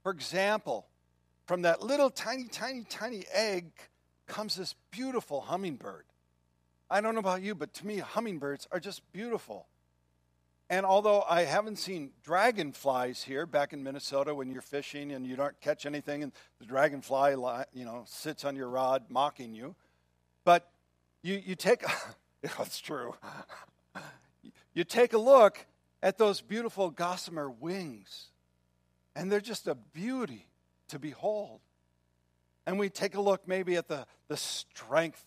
For 0.02 0.10
example, 0.10 0.86
from 1.46 1.62
that 1.62 1.82
little 1.82 2.10
tiny, 2.10 2.44
tiny, 2.44 2.82
tiny 2.88 3.24
egg 3.32 3.70
comes 4.26 4.56
this 4.56 4.74
beautiful 4.90 5.42
hummingbird. 5.42 6.04
I 6.90 7.00
don't 7.00 7.14
know 7.14 7.20
about 7.20 7.42
you, 7.42 7.54
but 7.54 7.72
to 7.74 7.86
me, 7.86 7.98
hummingbirds 7.98 8.66
are 8.72 8.80
just 8.80 9.00
beautiful. 9.12 9.66
And 10.72 10.86
although 10.86 11.22
I 11.28 11.42
haven't 11.42 11.76
seen 11.76 12.12
dragonflies 12.24 13.24
here 13.24 13.44
back 13.44 13.74
in 13.74 13.82
Minnesota 13.82 14.34
when 14.34 14.50
you're 14.50 14.62
fishing 14.62 15.12
and 15.12 15.26
you 15.26 15.36
don't 15.36 15.60
catch 15.60 15.84
anything 15.84 16.22
and 16.22 16.32
the 16.60 16.64
dragonfly 16.64 17.32
you 17.74 17.84
know 17.84 18.04
sits 18.06 18.42
on 18.42 18.56
your 18.56 18.70
rod 18.70 19.04
mocking 19.10 19.54
you, 19.54 19.74
but 20.46 20.70
you, 21.22 21.42
you 21.44 21.56
take 21.56 21.84
that's 22.42 22.80
true. 22.80 23.14
You 24.74 24.84
take 24.84 25.12
a 25.12 25.18
look 25.18 25.66
at 26.02 26.16
those 26.16 26.40
beautiful 26.40 26.88
gossamer 26.88 27.50
wings, 27.50 28.28
and 29.14 29.30
they're 29.30 29.38
just 29.38 29.68
a 29.68 29.74
beauty 29.74 30.46
to 30.88 30.98
behold. 30.98 31.60
And 32.66 32.78
we 32.78 32.88
take 32.88 33.14
a 33.14 33.20
look 33.20 33.46
maybe 33.46 33.76
at 33.76 33.88
the, 33.88 34.06
the 34.28 34.38
strength 34.38 35.22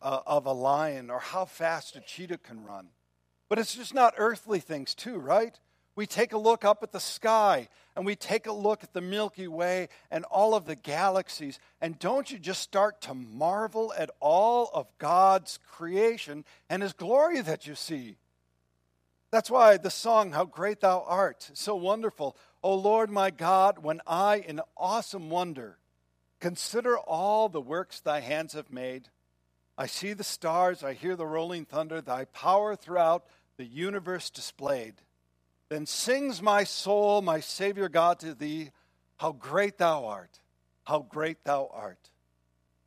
uh, 0.00 0.20
of 0.24 0.46
a 0.46 0.52
lion 0.52 1.10
or 1.10 1.18
how 1.18 1.46
fast 1.46 1.96
a 1.96 2.00
cheetah 2.00 2.38
can 2.38 2.62
run. 2.62 2.86
But 3.48 3.58
it's 3.58 3.74
just 3.74 3.94
not 3.94 4.14
earthly 4.16 4.60
things, 4.60 4.94
too, 4.94 5.18
right? 5.18 5.58
We 5.94 6.06
take 6.06 6.32
a 6.32 6.38
look 6.38 6.64
up 6.64 6.82
at 6.82 6.92
the 6.92 7.00
sky 7.00 7.68
and 7.96 8.04
we 8.04 8.16
take 8.16 8.46
a 8.46 8.52
look 8.52 8.84
at 8.84 8.92
the 8.92 9.00
Milky 9.00 9.48
Way 9.48 9.88
and 10.10 10.24
all 10.26 10.54
of 10.54 10.66
the 10.66 10.76
galaxies. 10.76 11.58
And 11.80 11.98
don't 11.98 12.30
you 12.30 12.38
just 12.38 12.60
start 12.60 13.00
to 13.02 13.14
marvel 13.14 13.94
at 13.96 14.10
all 14.20 14.70
of 14.74 14.86
God's 14.98 15.58
creation 15.72 16.44
and 16.68 16.82
His 16.82 16.92
glory 16.92 17.40
that 17.40 17.66
you 17.66 17.74
see? 17.74 18.16
That's 19.30 19.50
why 19.50 19.78
the 19.78 19.90
song, 19.90 20.32
How 20.32 20.44
Great 20.44 20.80
Thou 20.80 21.04
Art, 21.06 21.50
so 21.54 21.74
wonderful. 21.74 22.36
O 22.62 22.74
Lord 22.74 23.10
my 23.10 23.30
God, 23.30 23.78
when 23.78 24.00
I, 24.06 24.36
in 24.36 24.60
awesome 24.76 25.30
wonder, 25.30 25.78
consider 26.40 26.98
all 26.98 27.48
the 27.48 27.60
works 27.60 28.00
thy 28.00 28.20
hands 28.20 28.52
have 28.52 28.70
made, 28.70 29.08
I 29.78 29.86
see 29.86 30.12
the 30.12 30.24
stars, 30.24 30.82
I 30.82 30.94
hear 30.94 31.16
the 31.16 31.26
rolling 31.26 31.64
thunder, 31.64 32.00
thy 32.00 32.24
power 32.26 32.76
throughout 32.76 33.24
the 33.56 33.64
universe 33.64 34.30
displayed. 34.30 34.94
Then 35.68 35.86
sings 35.86 36.40
my 36.40 36.64
soul, 36.64 37.22
my 37.22 37.40
Savior 37.40 37.88
God, 37.88 38.18
to 38.20 38.34
thee, 38.34 38.70
How 39.16 39.32
great 39.32 39.78
thou 39.78 40.06
art! 40.06 40.40
How 40.84 41.00
great 41.00 41.44
thou 41.44 41.68
art! 41.72 42.10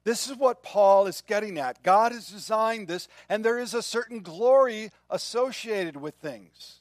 This 0.05 0.29
is 0.29 0.37
what 0.37 0.63
Paul 0.63 1.05
is 1.07 1.21
getting 1.21 1.59
at. 1.59 1.83
God 1.83 2.13
has 2.13 2.29
designed 2.29 2.87
this, 2.87 3.07
and 3.27 3.43
there 3.43 3.59
is 3.59 3.73
a 3.73 3.83
certain 3.83 4.21
glory 4.21 4.91
associated 5.09 5.97
with 5.97 6.15
things. 6.15 6.79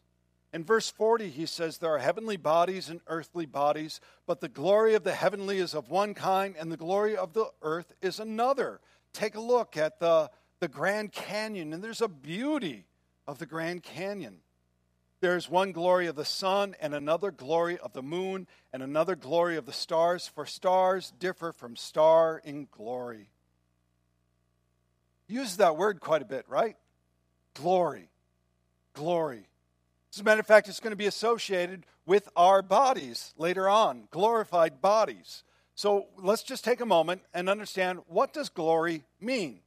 In 0.53 0.65
verse 0.65 0.88
40, 0.88 1.29
he 1.29 1.45
says, 1.45 1.77
There 1.77 1.91
are 1.91 1.99
heavenly 1.99 2.37
bodies 2.38 2.88
and 2.88 3.00
earthly 3.07 3.45
bodies, 3.45 4.00
but 4.27 4.41
the 4.41 4.49
glory 4.49 4.95
of 4.95 5.05
the 5.05 5.12
heavenly 5.12 5.59
is 5.59 5.75
of 5.75 5.91
one 5.91 6.15
kind, 6.15 6.55
and 6.59 6.73
the 6.73 6.77
glory 6.77 7.17
of 7.17 7.35
the 7.35 7.50
earth 7.61 7.93
is 8.00 8.19
another. 8.19 8.81
Take 9.12 9.35
a 9.35 9.41
look 9.41 9.77
at 9.77 10.00
the, 10.00 10.31
the 10.61 10.69
Grand 10.69 11.12
Canyon, 11.12 11.73
and 11.73 11.83
there's 11.83 12.03
a 12.03 12.09
beauty 12.09 12.87
of 13.27 13.38
the 13.38 13.47
Grand 13.47 13.83
Canyon. 13.83 14.38
There's 15.21 15.50
one 15.50 15.73
glory 15.73 16.07
of 16.07 16.15
the 16.15 16.25
sun, 16.25 16.77
and 16.81 16.95
another 16.95 17.31
glory 17.31 17.79
of 17.79 17.93
the 17.93 18.03
moon, 18.03 18.47
and 18.73 18.83
another 18.83 19.17
glory 19.17 19.57
of 19.57 19.67
the 19.67 19.73
stars, 19.73 20.29
for 20.29 20.47
stars 20.47 21.12
differ 21.19 21.53
from 21.53 21.75
star 21.75 22.41
in 22.45 22.69
glory. 22.71 23.30
Use 25.26 25.56
that 25.56 25.76
word 25.76 26.00
quite 26.00 26.23
a 26.23 26.26
bit, 26.26 26.45
right? 26.49 26.76
Glory. 27.54 28.11
Glory. 28.95 29.49
As 30.15 30.21
a 30.21 30.25
matter 30.25 30.41
of 30.41 30.47
fact, 30.47 30.69
it's 30.69 30.80
going 30.80 30.93
to 30.93 30.97
be 30.97 31.06
associated 31.06 31.85
with 32.06 32.28
our 32.35 32.63
bodies 32.63 33.35
later 33.37 33.69
on, 33.69 34.09
glorified 34.11 34.80
bodies. 34.80 35.45
So 35.78 36.06
let's 36.17 36.43
just 36.43 36.64
take 36.64 36.80
a 36.80 36.86
moment 36.86 37.23
and 37.32 37.49
understand 37.49 38.00
what 38.08 38.32
does 38.32 38.49
glory 38.49 39.04
mean? 39.21 39.60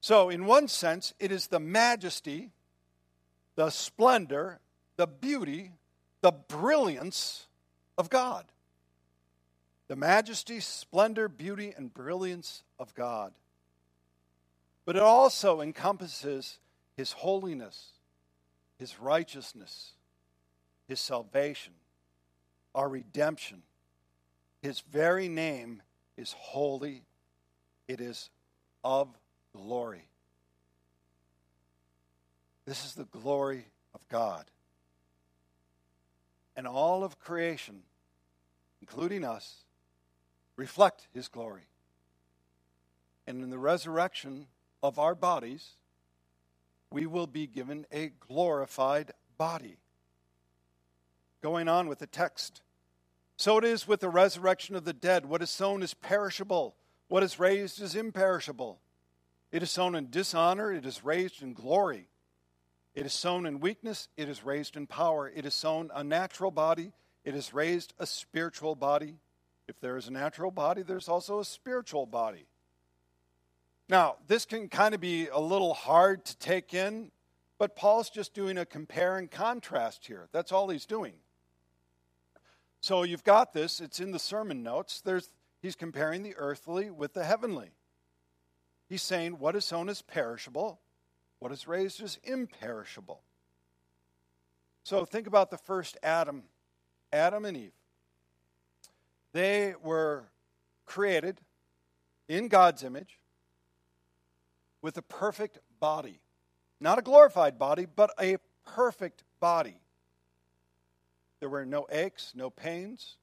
So, 0.00 0.30
in 0.30 0.46
one 0.46 0.66
sense, 0.66 1.14
it 1.20 1.30
is 1.30 1.46
the 1.46 1.60
majesty, 1.60 2.50
the 3.54 3.70
splendor, 3.70 4.58
the 4.96 5.06
beauty, 5.06 5.70
the 6.22 6.32
brilliance 6.32 7.46
of 7.96 8.10
God. 8.10 8.46
The 9.86 9.94
majesty, 9.94 10.58
splendor, 10.58 11.28
beauty, 11.28 11.72
and 11.76 11.94
brilliance 11.94 12.64
of 12.80 12.92
God. 12.96 13.32
But 14.86 14.96
it 14.96 15.02
also 15.02 15.60
encompasses 15.60 16.58
His 16.96 17.12
holiness, 17.12 17.92
His 18.76 18.98
righteousness, 18.98 19.92
His 20.88 20.98
salvation, 20.98 21.74
our 22.78 22.88
redemption, 22.88 23.60
his 24.62 24.78
very 24.88 25.26
name 25.26 25.82
is 26.16 26.32
holy, 26.38 27.02
it 27.88 28.00
is 28.00 28.30
of 28.84 29.08
glory. 29.52 30.08
This 32.66 32.84
is 32.84 32.94
the 32.94 33.06
glory 33.06 33.64
of 33.94 34.08
God. 34.08 34.44
And 36.56 36.68
all 36.68 37.02
of 37.02 37.18
creation, 37.18 37.80
including 38.80 39.24
us, 39.24 39.64
reflect 40.54 41.08
his 41.12 41.26
glory. 41.26 41.66
And 43.26 43.42
in 43.42 43.50
the 43.50 43.58
resurrection 43.58 44.46
of 44.84 45.00
our 45.00 45.16
bodies, 45.16 45.70
we 46.92 47.06
will 47.06 47.26
be 47.26 47.48
given 47.48 47.86
a 47.90 48.12
glorified 48.28 49.10
body. 49.36 49.78
Going 51.42 51.66
on 51.66 51.88
with 51.88 51.98
the 51.98 52.06
text. 52.06 52.62
So 53.38 53.56
it 53.56 53.62
is 53.62 53.86
with 53.86 54.00
the 54.00 54.08
resurrection 54.08 54.74
of 54.74 54.84
the 54.84 54.92
dead. 54.92 55.24
What 55.24 55.42
is 55.42 55.50
sown 55.50 55.84
is 55.84 55.94
perishable, 55.94 56.74
what 57.06 57.22
is 57.22 57.38
raised 57.38 57.80
is 57.80 57.94
imperishable. 57.94 58.80
It 59.52 59.62
is 59.62 59.70
sown 59.70 59.94
in 59.94 60.10
dishonor, 60.10 60.72
it 60.72 60.84
is 60.84 61.04
raised 61.04 61.40
in 61.40 61.54
glory. 61.54 62.08
It 62.96 63.06
is 63.06 63.12
sown 63.12 63.46
in 63.46 63.60
weakness, 63.60 64.08
it 64.16 64.28
is 64.28 64.44
raised 64.44 64.76
in 64.76 64.88
power. 64.88 65.30
It 65.32 65.46
is 65.46 65.54
sown 65.54 65.92
a 65.94 66.02
natural 66.02 66.50
body, 66.50 66.92
it 67.24 67.36
is 67.36 67.54
raised 67.54 67.94
a 68.00 68.06
spiritual 68.06 68.74
body. 68.74 69.14
If 69.68 69.78
there 69.80 69.96
is 69.96 70.08
a 70.08 70.12
natural 70.12 70.50
body, 70.50 70.82
there's 70.82 71.08
also 71.08 71.38
a 71.38 71.44
spiritual 71.44 72.06
body. 72.06 72.46
Now, 73.88 74.16
this 74.26 74.46
can 74.46 74.68
kind 74.68 74.96
of 74.96 75.00
be 75.00 75.28
a 75.28 75.38
little 75.38 75.74
hard 75.74 76.24
to 76.24 76.36
take 76.38 76.74
in, 76.74 77.12
but 77.56 77.76
Paul's 77.76 78.10
just 78.10 78.34
doing 78.34 78.58
a 78.58 78.66
compare 78.66 79.16
and 79.16 79.30
contrast 79.30 80.06
here. 80.06 80.26
That's 80.32 80.50
all 80.50 80.68
he's 80.68 80.86
doing. 80.86 81.14
So 82.80 83.02
you've 83.02 83.24
got 83.24 83.52
this, 83.52 83.80
it's 83.80 84.00
in 84.00 84.12
the 84.12 84.18
sermon 84.18 84.62
notes. 84.62 85.00
There's, 85.00 85.30
he's 85.60 85.74
comparing 85.74 86.22
the 86.22 86.34
earthly 86.36 86.90
with 86.90 87.12
the 87.12 87.24
heavenly. 87.24 87.70
He's 88.88 89.02
saying 89.02 89.38
what 89.38 89.56
is 89.56 89.64
sown 89.64 89.88
is 89.88 90.02
perishable, 90.02 90.80
what 91.38 91.52
is 91.52 91.68
raised 91.68 92.02
is 92.02 92.18
imperishable. 92.24 93.22
So 94.84 95.04
think 95.04 95.26
about 95.26 95.50
the 95.50 95.58
first 95.58 95.98
Adam, 96.02 96.44
Adam 97.12 97.44
and 97.44 97.56
Eve. 97.56 97.72
They 99.32 99.74
were 99.82 100.30
created 100.86 101.40
in 102.28 102.48
God's 102.48 102.82
image 102.82 103.18
with 104.80 104.96
a 104.96 105.02
perfect 105.02 105.58
body. 105.80 106.20
Not 106.80 106.98
a 106.98 107.02
glorified 107.02 107.58
body, 107.58 107.86
but 107.86 108.10
a 108.20 108.38
perfect 108.64 109.24
body. 109.40 109.80
There 111.40 111.48
were 111.48 111.64
no 111.64 111.86
aches, 111.90 112.32
no 112.34 112.50
pains. 112.50 113.16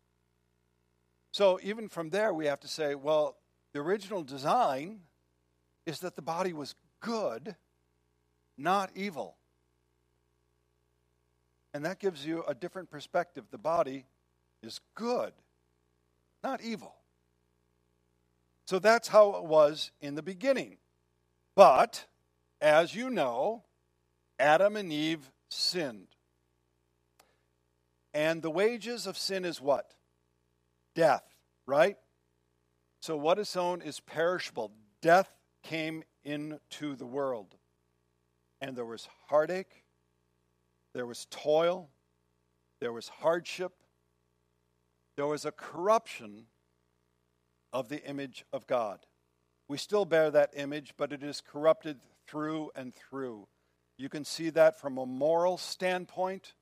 So 1.31 1.59
even 1.61 1.89
from 1.89 2.09
there, 2.09 2.33
we 2.33 2.45
have 2.45 2.61
to 2.61 2.67
say, 2.67 2.95
well, 2.95 3.35
the 3.73 3.79
original 3.79 4.23
design 4.23 5.01
is 5.85 5.99
that 5.99 6.15
the 6.15 6.21
body 6.21 6.53
was 6.53 6.75
good, 7.01 7.55
not 8.57 8.89
evil. 8.95 9.35
And 11.73 11.83
that 11.83 11.99
gives 11.99 12.25
you 12.25 12.43
a 12.47 12.55
different 12.55 12.89
perspective. 12.89 13.43
The 13.51 13.57
body 13.57 14.05
is 14.63 14.79
good, 14.95 15.33
not 16.41 16.61
evil. 16.61 16.95
So 18.65 18.79
that's 18.79 19.09
how 19.09 19.31
it 19.35 19.43
was 19.43 19.91
in 19.99 20.15
the 20.15 20.23
beginning. 20.23 20.77
But, 21.53 22.05
as 22.61 22.95
you 22.95 23.09
know, 23.09 23.63
Adam 24.39 24.77
and 24.77 24.91
Eve 24.91 25.29
sinned. 25.49 26.14
And 28.15 28.41
the 28.41 28.49
wages 28.49 29.07
of 29.07 29.17
sin 29.17 29.43
is 29.43 29.59
what? 29.59 29.93
Death, 30.95 31.25
right? 31.67 31.97
So 33.01 33.17
what 33.17 33.37
is 33.37 33.49
sown 33.49 33.81
is 33.81 33.99
perishable. 33.99 34.71
Death 35.01 35.29
came 35.63 36.01
into 36.23 36.95
the 36.95 37.05
world. 37.05 37.57
And 38.61 38.77
there 38.77 38.85
was 38.85 39.09
heartache, 39.27 39.83
there 40.93 41.05
was 41.05 41.27
toil, 41.29 41.89
there 42.79 42.93
was 42.93 43.09
hardship, 43.09 43.73
there 45.17 45.27
was 45.27 45.43
a 45.43 45.51
corruption 45.51 46.45
of 47.73 47.89
the 47.89 48.01
image 48.05 48.45
of 48.53 48.65
God. 48.65 48.99
We 49.67 49.77
still 49.77 50.05
bear 50.05 50.31
that 50.31 50.51
image, 50.55 50.93
but 50.95 51.11
it 51.11 51.21
is 51.21 51.41
corrupted 51.41 51.99
through 52.27 52.71
and 52.75 52.95
through. 52.95 53.49
You 53.97 54.07
can 54.07 54.23
see 54.23 54.49
that 54.51 54.79
from 54.79 54.97
a 54.97 55.05
moral 55.05 55.57
standpoint. 55.57 56.53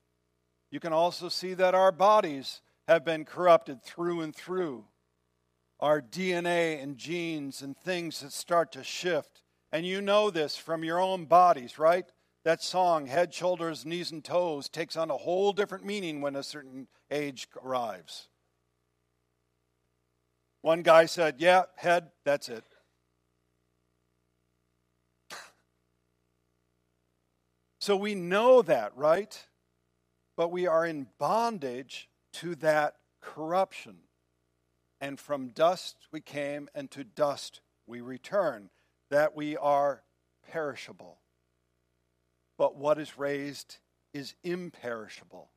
You 0.74 0.80
can 0.80 0.92
also 0.92 1.28
see 1.28 1.54
that 1.54 1.76
our 1.76 1.92
bodies 1.92 2.60
have 2.88 3.04
been 3.04 3.24
corrupted 3.24 3.84
through 3.84 4.22
and 4.22 4.34
through. 4.34 4.86
Our 5.78 6.02
DNA 6.02 6.82
and 6.82 6.98
genes 6.98 7.62
and 7.62 7.78
things 7.78 8.18
that 8.18 8.32
start 8.32 8.72
to 8.72 8.82
shift. 8.82 9.44
And 9.70 9.86
you 9.86 10.00
know 10.00 10.30
this 10.30 10.56
from 10.56 10.82
your 10.82 10.98
own 10.98 11.26
bodies, 11.26 11.78
right? 11.78 12.10
That 12.44 12.60
song, 12.60 13.06
Head, 13.06 13.32
Shoulders, 13.32 13.86
Knees, 13.86 14.10
and 14.10 14.24
Toes, 14.24 14.68
takes 14.68 14.96
on 14.96 15.12
a 15.12 15.16
whole 15.16 15.52
different 15.52 15.84
meaning 15.84 16.20
when 16.20 16.34
a 16.34 16.42
certain 16.42 16.88
age 17.08 17.46
arrives. 17.62 18.26
One 20.62 20.82
guy 20.82 21.06
said, 21.06 21.36
Yeah, 21.38 21.66
head, 21.76 22.10
that's 22.24 22.48
it. 22.48 22.64
so 27.78 27.94
we 27.94 28.16
know 28.16 28.60
that, 28.62 28.90
right? 28.96 29.40
But 30.36 30.50
we 30.50 30.66
are 30.66 30.84
in 30.84 31.06
bondage 31.18 32.08
to 32.34 32.54
that 32.56 32.96
corruption. 33.20 33.98
And 35.00 35.18
from 35.18 35.48
dust 35.48 35.96
we 36.12 36.20
came, 36.20 36.68
and 36.74 36.90
to 36.92 37.04
dust 37.04 37.60
we 37.86 38.00
return. 38.00 38.70
That 39.10 39.36
we 39.36 39.56
are 39.56 40.02
perishable. 40.50 41.18
But 42.56 42.76
what 42.76 42.98
is 42.98 43.18
raised 43.18 43.78
is 44.12 44.34
imperishable. 44.42 45.50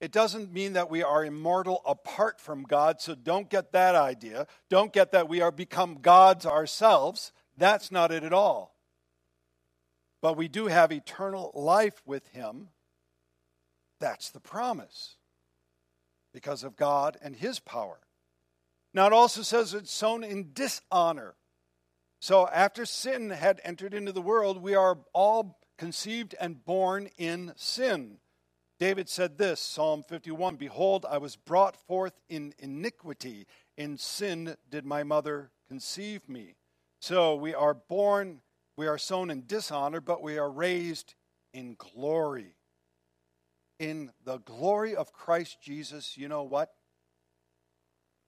It 0.00 0.12
doesn't 0.12 0.52
mean 0.52 0.74
that 0.74 0.90
we 0.90 1.02
are 1.02 1.24
immortal 1.24 1.82
apart 1.84 2.40
from 2.40 2.62
God, 2.62 3.00
so 3.00 3.16
don't 3.16 3.50
get 3.50 3.72
that 3.72 3.96
idea. 3.96 4.46
Don't 4.70 4.92
get 4.92 5.10
that 5.12 5.28
we 5.28 5.40
are 5.40 5.50
become 5.50 5.98
gods 6.00 6.46
ourselves. 6.46 7.32
That's 7.56 7.90
not 7.90 8.12
it 8.12 8.22
at 8.22 8.32
all. 8.32 8.76
But 10.20 10.36
we 10.36 10.46
do 10.46 10.66
have 10.68 10.92
eternal 10.92 11.50
life 11.54 12.00
with 12.06 12.28
Him. 12.28 12.68
That's 14.00 14.30
the 14.30 14.40
promise 14.40 15.16
because 16.32 16.64
of 16.64 16.76
God 16.76 17.16
and 17.22 17.34
His 17.34 17.58
power. 17.58 17.98
Now, 18.94 19.06
it 19.06 19.12
also 19.12 19.42
says 19.42 19.74
it's 19.74 19.92
sown 19.92 20.24
in 20.24 20.50
dishonor. 20.52 21.34
So, 22.20 22.48
after 22.48 22.84
sin 22.86 23.30
had 23.30 23.60
entered 23.64 23.94
into 23.94 24.12
the 24.12 24.22
world, 24.22 24.62
we 24.62 24.74
are 24.74 24.98
all 25.12 25.58
conceived 25.76 26.34
and 26.40 26.64
born 26.64 27.08
in 27.16 27.52
sin. 27.56 28.18
David 28.78 29.08
said 29.08 29.38
this 29.38 29.60
Psalm 29.60 30.02
51 30.02 30.56
Behold, 30.56 31.04
I 31.08 31.18
was 31.18 31.36
brought 31.36 31.76
forth 31.76 32.14
in 32.28 32.54
iniquity, 32.58 33.46
in 33.76 33.98
sin 33.98 34.56
did 34.70 34.84
my 34.84 35.02
mother 35.02 35.50
conceive 35.68 36.28
me. 36.28 36.54
So 37.00 37.34
we 37.34 37.54
are 37.54 37.74
born, 37.74 38.40
we 38.76 38.86
are 38.86 38.98
sown 38.98 39.30
in 39.30 39.46
dishonor, 39.46 40.00
but 40.00 40.22
we 40.22 40.38
are 40.38 40.50
raised 40.50 41.14
in 41.52 41.76
glory. 41.78 42.54
In 43.78 44.10
the 44.24 44.38
glory 44.38 44.96
of 44.96 45.12
Christ 45.12 45.60
Jesus, 45.62 46.16
you 46.16 46.28
know 46.28 46.42
what? 46.42 46.70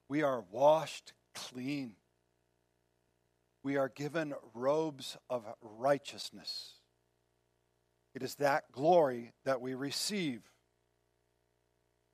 We 0.07 0.23
are 0.23 0.43
washed 0.51 1.13
clean. 1.35 1.95
We 3.63 3.77
are 3.77 3.89
given 3.89 4.33
robes 4.53 5.17
of 5.29 5.45
righteousness. 5.61 6.73
It 8.13 8.23
is 8.23 8.35
that 8.35 8.71
glory 8.71 9.33
that 9.45 9.61
we 9.61 9.73
receive. 9.73 10.41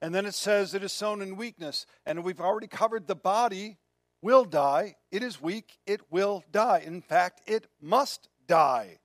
And 0.02 0.14
then 0.14 0.26
it 0.26 0.36
says 0.36 0.74
it 0.74 0.84
is 0.84 0.92
sown 0.92 1.22
in 1.22 1.38
weakness. 1.38 1.86
And 2.06 2.24
we've 2.24 2.42
already 2.42 2.68
covered 2.68 3.08
the 3.08 3.16
body 3.16 3.78
will 4.22 4.46
die. 4.46 4.96
It 5.12 5.24
is 5.24 5.42
weak. 5.42 5.78
It 5.86 6.02
will 6.12 6.44
die. 6.52 6.84
In 6.86 7.02
fact, 7.02 7.42
it 7.48 7.68
must 7.82 8.30
die. 8.48 9.00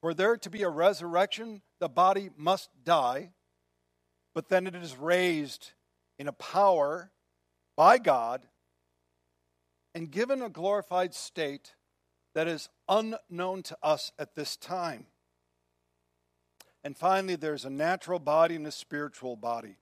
For 0.00 0.14
there 0.14 0.36
to 0.36 0.50
be 0.50 0.62
a 0.62 0.68
resurrection, 0.68 1.62
the 1.80 1.88
body 1.88 2.30
must 2.36 2.70
die. 2.84 3.30
But 4.36 4.50
then 4.50 4.66
it 4.66 4.74
is 4.74 4.98
raised 4.98 5.72
in 6.18 6.28
a 6.28 6.32
power 6.32 7.10
by 7.74 7.96
God 7.96 8.42
and 9.94 10.10
given 10.10 10.42
a 10.42 10.50
glorified 10.50 11.14
state 11.14 11.72
that 12.34 12.46
is 12.46 12.68
unknown 12.86 13.62
to 13.62 13.78
us 13.82 14.12
at 14.18 14.34
this 14.34 14.58
time. 14.58 15.06
And 16.84 16.94
finally, 16.94 17.36
there's 17.36 17.64
a 17.64 17.70
natural 17.70 18.18
body 18.18 18.56
and 18.56 18.66
a 18.66 18.72
spiritual 18.72 19.36
body. 19.36 19.78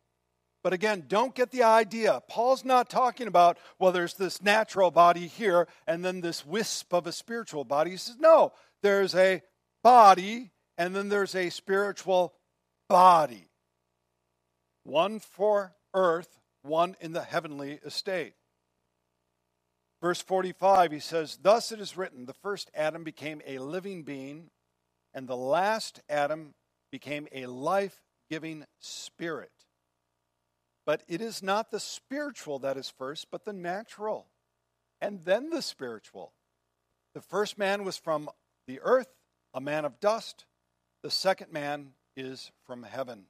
But 0.62 0.72
again, 0.72 1.06
don't 1.08 1.34
get 1.34 1.50
the 1.50 1.64
idea. 1.64 2.22
Paul's 2.28 2.64
not 2.64 2.88
talking 2.88 3.26
about, 3.26 3.58
well, 3.80 3.90
there's 3.90 4.14
this 4.14 4.40
natural 4.40 4.92
body 4.92 5.26
here 5.26 5.66
and 5.88 6.04
then 6.04 6.20
this 6.20 6.46
wisp 6.46 6.94
of 6.94 7.08
a 7.08 7.12
spiritual 7.12 7.64
body. 7.64 7.90
He 7.90 7.96
says, 7.96 8.18
no, 8.20 8.52
there's 8.84 9.16
a 9.16 9.42
body 9.82 10.52
and 10.78 10.94
then 10.94 11.08
there's 11.08 11.34
a 11.34 11.50
spiritual 11.50 12.34
body. 12.88 13.48
One 14.84 15.18
for 15.18 15.74
earth, 15.92 16.38
one 16.62 16.96
in 17.00 17.12
the 17.12 17.22
heavenly 17.22 17.80
estate. 17.84 18.34
Verse 20.00 20.20
45, 20.20 20.92
he 20.92 21.00
says, 21.00 21.38
Thus 21.40 21.72
it 21.72 21.80
is 21.80 21.96
written, 21.96 22.26
the 22.26 22.34
first 22.34 22.70
Adam 22.74 23.04
became 23.04 23.40
a 23.46 23.58
living 23.58 24.02
being, 24.02 24.50
and 25.14 25.26
the 25.26 25.36
last 25.36 26.00
Adam 26.08 26.54
became 26.92 27.26
a 27.32 27.46
life 27.46 28.02
giving 28.28 28.66
spirit. 28.80 29.50
But 30.84 31.02
it 31.08 31.22
is 31.22 31.42
not 31.42 31.70
the 31.70 31.80
spiritual 31.80 32.58
that 32.58 32.76
is 32.76 32.90
first, 32.90 33.28
but 33.30 33.46
the 33.46 33.54
natural, 33.54 34.26
and 35.00 35.24
then 35.24 35.48
the 35.48 35.62
spiritual. 35.62 36.34
The 37.14 37.22
first 37.22 37.56
man 37.56 37.84
was 37.84 37.96
from 37.96 38.28
the 38.66 38.80
earth, 38.82 39.08
a 39.54 39.60
man 39.60 39.84
of 39.86 40.00
dust. 40.00 40.44
The 41.02 41.10
second 41.10 41.52
man 41.52 41.92
is 42.16 42.50
from 42.66 42.82
heaven. 42.82 43.26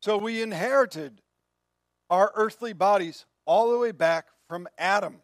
So 0.00 0.18
we 0.18 0.42
inherited 0.42 1.20
our 2.10 2.32
earthly 2.34 2.72
bodies 2.72 3.26
all 3.46 3.70
the 3.72 3.78
way 3.78 3.92
back 3.92 4.26
from 4.48 4.68
Adam. 4.78 5.20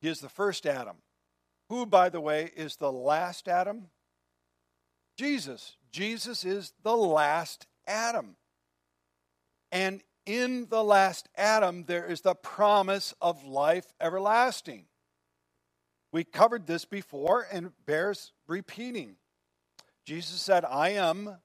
He 0.00 0.08
is 0.08 0.20
the 0.20 0.28
first 0.28 0.66
Adam, 0.66 0.96
who, 1.68 1.86
by 1.86 2.08
the 2.08 2.20
way, 2.20 2.50
is 2.56 2.76
the 2.76 2.92
last 2.92 3.48
Adam 3.48 3.88
Jesus. 5.16 5.76
Jesus 5.90 6.44
is 6.44 6.72
the 6.82 6.96
last 6.96 7.66
Adam. 7.86 8.36
And 9.72 10.02
in 10.26 10.66
the 10.68 10.84
last 10.84 11.28
Adam, 11.36 11.84
there 11.86 12.06
is 12.06 12.20
the 12.20 12.34
promise 12.34 13.14
of 13.20 13.44
life 13.44 13.86
everlasting. 14.00 14.86
We 16.12 16.24
covered 16.24 16.66
this 16.66 16.84
before 16.84 17.46
and 17.50 17.72
bears 17.86 18.32
repeating. 18.46 19.16
Jesus 20.04 20.40
said, 20.40 20.64
I 20.64 20.90
am 20.90 21.36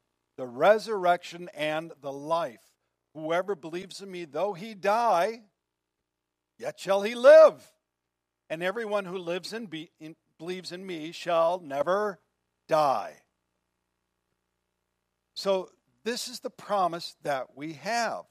the 0.41 0.47
resurrection 0.47 1.51
and 1.53 1.91
the 2.01 2.11
life. 2.11 2.63
Whoever 3.13 3.53
believes 3.53 4.01
in 4.01 4.09
me, 4.09 4.25
though 4.25 4.53
he 4.53 4.73
die, 4.73 5.43
yet 6.57 6.79
shall 6.79 7.03
he 7.03 7.13
live. 7.13 7.63
And 8.49 8.63
everyone 8.63 9.05
who 9.05 9.19
lives 9.19 9.53
and 9.53 9.71
in, 9.99 10.15
believes 10.39 10.71
in 10.71 10.83
me 10.83 11.11
shall 11.11 11.59
never 11.59 12.19
die. 12.67 13.17
So, 15.35 15.69
this 16.03 16.27
is 16.27 16.39
the 16.39 16.49
promise 16.49 17.15
that 17.21 17.55
we 17.55 17.73
have. 17.73 18.23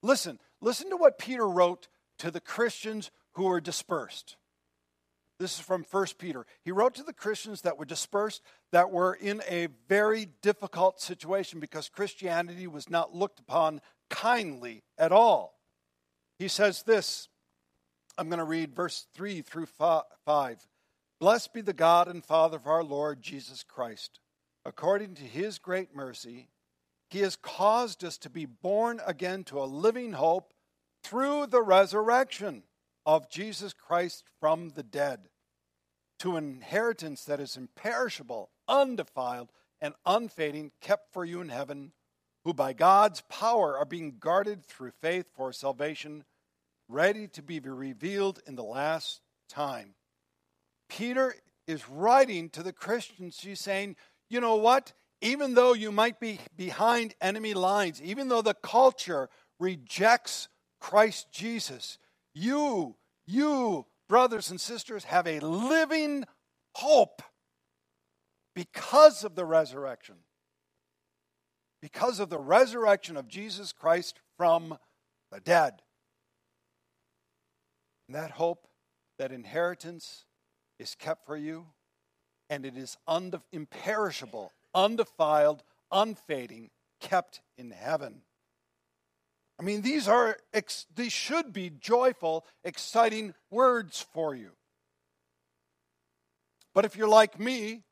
Listen, 0.00 0.38
listen 0.62 0.88
to 0.88 0.96
what 0.96 1.18
Peter 1.18 1.46
wrote 1.46 1.88
to 2.20 2.30
the 2.30 2.40
Christians 2.40 3.10
who 3.32 3.44
were 3.44 3.60
dispersed. 3.60 4.36
This 5.38 5.58
is 5.58 5.64
from 5.64 5.84
1 5.90 6.06
Peter. 6.18 6.46
He 6.62 6.72
wrote 6.72 6.94
to 6.94 7.02
the 7.02 7.12
Christians 7.12 7.62
that 7.62 7.78
were 7.78 7.84
dispersed, 7.84 8.42
that 8.72 8.90
were 8.90 9.14
in 9.14 9.42
a 9.48 9.68
very 9.88 10.28
difficult 10.40 11.00
situation 11.00 11.60
because 11.60 11.88
Christianity 11.88 12.66
was 12.66 12.88
not 12.88 13.14
looked 13.14 13.40
upon 13.40 13.80
kindly 14.08 14.82
at 14.96 15.12
all. 15.12 15.58
He 16.38 16.48
says 16.48 16.82
this 16.82 17.28
I'm 18.16 18.28
going 18.28 18.38
to 18.38 18.44
read 18.44 18.74
verse 18.74 19.06
3 19.14 19.42
through 19.42 19.66
5. 19.66 20.04
Blessed 21.18 21.52
be 21.52 21.60
the 21.60 21.72
God 21.72 22.08
and 22.08 22.24
Father 22.24 22.56
of 22.56 22.66
our 22.66 22.84
Lord 22.84 23.20
Jesus 23.20 23.62
Christ 23.62 24.20
according 24.66 25.14
to 25.14 25.22
his 25.22 25.58
great 25.58 25.94
mercy, 25.94 26.48
he 27.08 27.20
has 27.20 27.36
caused 27.36 28.04
us 28.04 28.18
to 28.18 28.28
be 28.28 28.44
born 28.44 29.00
again 29.06 29.44
to 29.44 29.60
a 29.60 29.64
living 29.64 30.12
hope 30.12 30.52
through 31.04 31.46
the 31.46 31.62
resurrection 31.62 32.64
of 33.06 33.30
Jesus 33.30 33.72
Christ 33.72 34.24
from 34.40 34.70
the 34.70 34.82
dead, 34.82 35.28
to 36.18 36.36
an 36.36 36.44
inheritance 36.44 37.24
that 37.24 37.40
is 37.40 37.56
imperishable, 37.56 38.50
undefiled, 38.68 39.52
and 39.80 39.94
unfading, 40.04 40.72
kept 40.80 41.12
for 41.12 41.24
you 41.24 41.40
in 41.40 41.48
heaven, 41.48 41.92
who 42.44 42.52
by 42.52 42.72
God's 42.72 43.22
power 43.28 43.78
are 43.78 43.84
being 43.84 44.16
guarded 44.18 44.64
through 44.64 44.92
faith 45.00 45.26
for 45.36 45.52
salvation, 45.52 46.24
ready 46.88 47.28
to 47.28 47.42
be 47.42 47.60
revealed 47.60 48.40
in 48.46 48.56
the 48.56 48.64
last 48.64 49.20
time. 49.48 49.94
Peter 50.88 51.34
is 51.66 51.88
writing 51.88 52.48
to 52.50 52.62
the 52.62 52.72
Christians. 52.72 53.40
He's 53.40 53.60
saying, 53.60 53.96
you 54.28 54.40
know 54.40 54.56
what? 54.56 54.92
Even 55.20 55.54
though 55.54 55.72
you 55.72 55.90
might 55.90 56.20
be 56.20 56.38
behind 56.56 57.14
enemy 57.20 57.54
lines, 57.54 58.00
even 58.02 58.28
though 58.28 58.42
the 58.42 58.54
culture 58.54 59.28
rejects 59.58 60.48
Christ 60.80 61.32
Jesus, 61.32 61.98
you, 62.36 62.96
you, 63.26 63.86
brothers 64.10 64.50
and 64.50 64.60
sisters, 64.60 65.04
have 65.04 65.26
a 65.26 65.40
living 65.40 66.24
hope 66.74 67.22
because 68.54 69.24
of 69.24 69.34
the 69.34 69.44
resurrection. 69.46 70.16
Because 71.80 72.20
of 72.20 72.28
the 72.28 72.38
resurrection 72.38 73.16
of 73.16 73.26
Jesus 73.26 73.72
Christ 73.72 74.20
from 74.36 74.76
the 75.32 75.40
dead. 75.40 75.80
And 78.06 78.14
that 78.14 78.32
hope, 78.32 78.68
that 79.18 79.32
inheritance 79.32 80.26
is 80.78 80.94
kept 80.94 81.24
for 81.24 81.38
you, 81.38 81.66
and 82.50 82.66
it 82.66 82.76
is 82.76 82.98
unde- 83.08 83.40
imperishable, 83.50 84.52
undefiled, 84.74 85.62
unfading, 85.90 86.68
kept 87.00 87.40
in 87.56 87.70
heaven. 87.70 88.20
I 89.58 89.62
mean, 89.62 89.82
these 89.82 90.06
are 90.06 90.36
these 90.94 91.12
should 91.12 91.52
be 91.52 91.70
joyful, 91.70 92.44
exciting 92.62 93.34
words 93.50 94.04
for 94.12 94.34
you. 94.34 94.50
But 96.74 96.84
if 96.84 96.96
you're 96.96 97.08
like 97.08 97.40
me, 97.40 97.84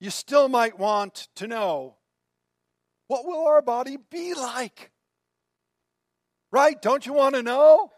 you 0.00 0.10
still 0.10 0.48
might 0.48 0.78
want 0.78 1.28
to 1.36 1.46
know 1.46 1.96
what 3.08 3.24
will 3.24 3.46
our 3.46 3.62
body 3.62 3.96
be 4.10 4.34
like? 4.34 4.90
Right? 6.52 6.80
Don't 6.80 7.06
you 7.06 7.12
want 7.12 7.34
to 7.36 7.42
know? 7.42 7.90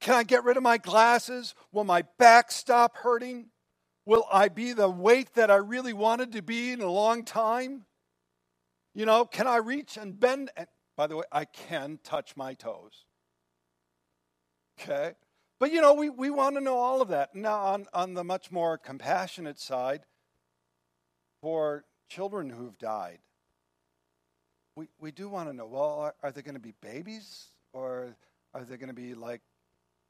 Can 0.00 0.14
I 0.14 0.22
get 0.22 0.44
rid 0.44 0.56
of 0.56 0.62
my 0.62 0.78
glasses? 0.78 1.54
Will 1.72 1.84
my 1.84 2.04
back 2.18 2.52
stop 2.52 2.96
hurting? 2.98 3.46
Will 4.06 4.26
I 4.30 4.48
be 4.48 4.72
the 4.72 4.88
weight 4.88 5.34
that 5.34 5.50
I 5.50 5.56
really 5.56 5.94
wanted 5.94 6.32
to 6.32 6.42
be 6.42 6.72
in 6.72 6.80
a 6.80 6.90
long 6.90 7.24
time? 7.24 7.86
You 8.94 9.06
know, 9.06 9.24
can 9.24 9.46
I 9.46 9.56
reach 9.56 9.96
and 9.96 10.18
bend? 10.18 10.50
And 10.56 10.66
by 10.96 11.06
the 11.06 11.16
way, 11.16 11.24
I 11.32 11.44
can 11.44 11.98
touch 12.02 12.36
my 12.36 12.54
toes. 12.54 13.04
Okay? 14.80 15.12
But 15.58 15.72
you 15.72 15.80
know, 15.80 15.94
we, 15.94 16.10
we 16.10 16.30
want 16.30 16.56
to 16.56 16.60
know 16.60 16.76
all 16.76 17.00
of 17.00 17.08
that. 17.08 17.34
Now, 17.34 17.58
on, 17.60 17.86
on 17.92 18.14
the 18.14 18.24
much 18.24 18.50
more 18.50 18.76
compassionate 18.76 19.58
side, 19.58 20.02
for 21.40 21.84
children 22.08 22.48
who've 22.48 22.78
died, 22.78 23.18
we, 24.76 24.88
we 24.98 25.12
do 25.12 25.28
want 25.28 25.48
to 25.48 25.54
know 25.54 25.66
well, 25.66 26.00
are, 26.00 26.14
are 26.22 26.32
they 26.32 26.42
going 26.42 26.54
to 26.54 26.60
be 26.60 26.74
babies? 26.80 27.48
Or 27.72 28.16
are 28.54 28.64
they 28.64 28.76
going 28.76 28.88
to 28.88 28.94
be 28.94 29.14
like 29.14 29.42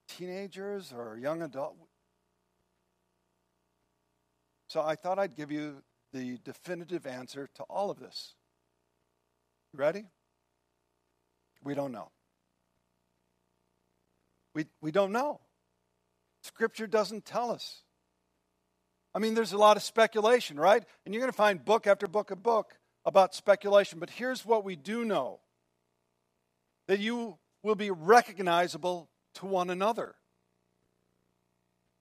teenagers 0.07 0.93
or 0.97 1.19
young 1.19 1.43
adults? 1.43 1.79
So 4.69 4.83
I 4.83 4.95
thought 4.95 5.19
I'd 5.19 5.35
give 5.35 5.51
you 5.51 5.83
the 6.13 6.39
definitive 6.45 7.07
answer 7.07 7.49
to 7.55 7.63
all 7.65 7.91
of 7.91 7.99
this. 7.99 8.35
You 9.73 9.81
Ready? 9.81 10.05
We 11.65 11.75
don't 11.75 11.93
know. 11.93 12.11
We, 14.55 14.67
we 14.81 14.91
don't 14.93 15.13
know. 15.13 15.41
Scripture 16.43 16.87
doesn't 16.87 17.25
tell 17.25 17.51
us. 17.51 17.83
I 19.15 19.19
mean, 19.19 19.35
there's 19.35 19.53
a 19.53 19.59
lot 19.59 19.77
of 19.77 19.83
speculation, 19.83 20.59
right? 20.59 20.85
And 21.05 21.15
you're 21.15 21.21
going 21.21 21.33
to 21.33 21.37
find 21.37 21.65
book 21.65 21.87
after 21.87 22.07
book 22.07 22.31
of 22.31 22.43
book 22.43 22.77
about 23.05 23.35
speculation. 23.35 23.99
But 23.99 24.11
here's 24.11 24.45
what 24.45 24.65
we 24.65 24.77
do 24.77 25.05
know 25.05 25.41
that 26.87 27.01
you 27.01 27.39
will 27.63 27.75
be 27.75 27.91
recognizable 27.91 29.09
to 29.37 29.47
one 29.47 29.71
another. 29.71 30.17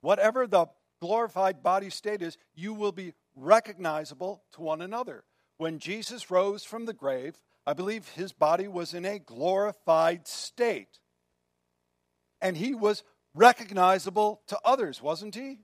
Whatever 0.02 0.46
the 0.46 0.66
glorified 1.00 1.64
body 1.64 1.90
state 1.90 2.22
is, 2.22 2.38
you 2.56 2.74
will 2.74 2.92
be 2.92 3.14
recognizable 3.36 4.44
to 4.54 4.62
one 4.62 4.82
another. 4.82 5.24
When 5.58 5.80
Jesus 5.80 6.30
rose 6.30 6.64
from 6.66 6.86
the 6.86 6.94
grave, 6.94 7.40
I 7.66 7.74
believe 7.74 8.10
his 8.10 8.34
body 8.34 8.68
was 8.68 8.94
in 8.94 9.06
a 9.06 9.20
glorified 9.20 10.28
state. 10.28 11.00
And 12.42 12.58
he 12.58 12.76
was 12.76 13.04
recognizable 13.34 14.42
to 14.48 14.60
others, 14.66 15.02
wasn't 15.02 15.36
he? 15.36 15.60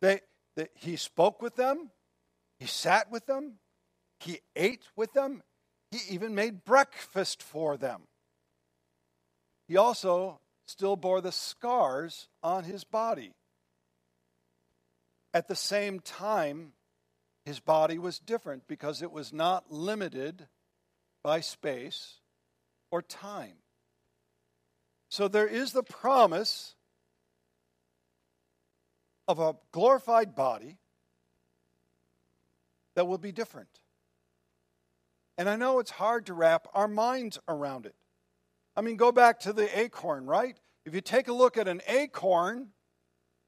They, 0.00 0.20
they, 0.56 0.68
he 0.74 0.96
spoke 0.96 1.42
with 1.42 1.56
them, 1.56 1.90
he 2.58 2.66
sat 2.66 3.10
with 3.10 3.26
them, 3.26 3.54
he 4.20 4.40
ate 4.54 4.84
with 4.96 5.12
them, 5.12 5.42
he 5.90 5.98
even 6.14 6.34
made 6.34 6.64
breakfast 6.64 7.42
for 7.42 7.76
them. 7.76 8.02
He 9.66 9.76
also 9.76 10.40
still 10.66 10.96
bore 10.96 11.20
the 11.20 11.32
scars 11.32 12.28
on 12.42 12.64
his 12.64 12.84
body. 12.84 13.32
At 15.34 15.48
the 15.48 15.56
same 15.56 16.00
time, 16.00 16.72
his 17.50 17.58
body 17.58 17.98
was 17.98 18.20
different 18.20 18.68
because 18.68 19.02
it 19.02 19.10
was 19.10 19.32
not 19.32 19.72
limited 19.72 20.46
by 21.24 21.40
space 21.40 22.20
or 22.92 23.02
time. 23.02 23.56
So 25.08 25.26
there 25.26 25.48
is 25.48 25.72
the 25.72 25.82
promise 25.82 26.76
of 29.26 29.40
a 29.40 29.56
glorified 29.72 30.36
body 30.36 30.78
that 32.94 33.08
will 33.08 33.18
be 33.18 33.32
different. 33.32 33.80
And 35.36 35.48
I 35.48 35.56
know 35.56 35.80
it's 35.80 35.90
hard 35.90 36.26
to 36.26 36.34
wrap 36.34 36.68
our 36.72 36.86
minds 36.86 37.40
around 37.48 37.84
it. 37.84 37.96
I 38.76 38.80
mean, 38.80 38.94
go 38.94 39.10
back 39.10 39.40
to 39.40 39.52
the 39.52 39.76
acorn, 39.76 40.24
right? 40.26 40.56
If 40.86 40.94
you 40.94 41.00
take 41.00 41.26
a 41.26 41.32
look 41.32 41.58
at 41.58 41.66
an 41.66 41.82
acorn, 41.88 42.68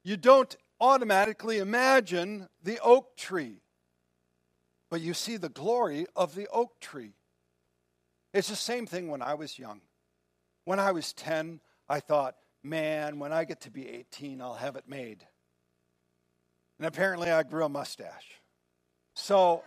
you 0.03 0.17
don't 0.17 0.53
automatically 0.81 1.59
imagine 1.59 2.49
the 2.61 2.79
oak 2.81 3.15
tree, 3.15 3.62
but 4.93 5.01
you 5.01 5.15
see 5.15 5.37
the 5.37 5.49
glory 5.49 6.05
of 6.15 6.35
the 6.35 6.47
oak 6.49 6.79
tree. 6.79 7.15
It's 8.31 8.49
the 8.49 8.55
same 8.55 8.85
thing 8.85 9.07
when 9.07 9.23
I 9.23 9.33
was 9.33 9.57
young. 9.57 9.81
When 10.65 10.79
I 10.79 10.91
was 10.91 11.13
10, 11.13 11.61
I 11.89 11.99
thought, 11.99 12.35
man, 12.63 13.17
when 13.17 13.33
I 13.33 13.43
get 13.43 13.61
to 13.61 13.71
be 13.71 13.89
18, 13.89 14.39
I'll 14.39 14.53
have 14.53 14.75
it 14.75 14.87
made. 14.87 15.25
And 16.77 16.85
apparently, 16.85 17.31
I 17.31 17.41
grew 17.41 17.65
a 17.65 17.69
mustache. 17.69 18.39
So, 19.15 19.63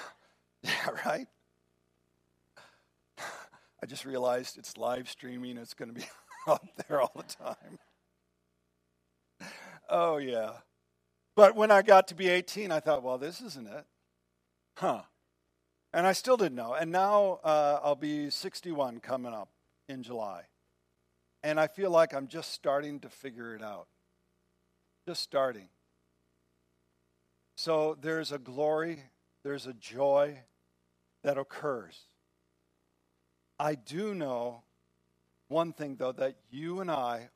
yeah, 0.62 0.88
right? 1.04 1.26
I 3.18 3.86
just 3.86 4.06
realized 4.06 4.56
it's 4.56 4.78
live 4.78 5.10
streaming, 5.10 5.58
it's 5.58 5.74
going 5.74 5.92
to 5.92 5.94
be 5.94 6.06
up 6.46 6.66
there 6.88 7.02
all 7.02 7.12
the 7.14 7.24
time. 7.24 7.78
Oh, 9.90 10.16
yeah. 10.16 10.52
But 11.36 11.54
when 11.54 11.70
I 11.70 11.82
got 11.82 12.08
to 12.08 12.14
be 12.14 12.30
18, 12.30 12.72
I 12.72 12.80
thought, 12.80 13.02
well, 13.02 13.18
this 13.18 13.42
isn't 13.42 13.68
it. 13.68 13.84
Huh. 14.76 15.02
And 15.92 16.06
I 16.06 16.12
still 16.12 16.36
didn't 16.36 16.56
know. 16.56 16.74
And 16.74 16.90
now 16.90 17.38
uh, 17.44 17.80
I'll 17.82 17.94
be 17.94 18.30
61 18.30 19.00
coming 19.00 19.32
up 19.32 19.48
in 19.88 20.02
July. 20.02 20.42
And 21.42 21.60
I 21.60 21.66
feel 21.66 21.90
like 21.90 22.14
I'm 22.14 22.26
just 22.26 22.52
starting 22.52 23.00
to 23.00 23.08
figure 23.08 23.54
it 23.54 23.62
out. 23.62 23.86
Just 25.06 25.22
starting. 25.22 25.68
So 27.56 27.96
there's 28.00 28.32
a 28.32 28.38
glory, 28.38 29.04
there's 29.44 29.66
a 29.66 29.74
joy 29.74 30.38
that 31.22 31.38
occurs. 31.38 32.00
I 33.58 33.76
do 33.76 34.14
know 34.14 34.62
one 35.48 35.72
thing, 35.72 35.96
though, 35.96 36.12
that 36.12 36.36
you 36.50 36.80
and 36.80 36.90
I 36.90 37.28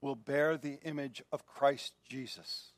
will 0.00 0.16
bear 0.16 0.56
the 0.56 0.78
image 0.84 1.22
of 1.30 1.46
Christ 1.46 1.92
Jesus. 2.08 2.72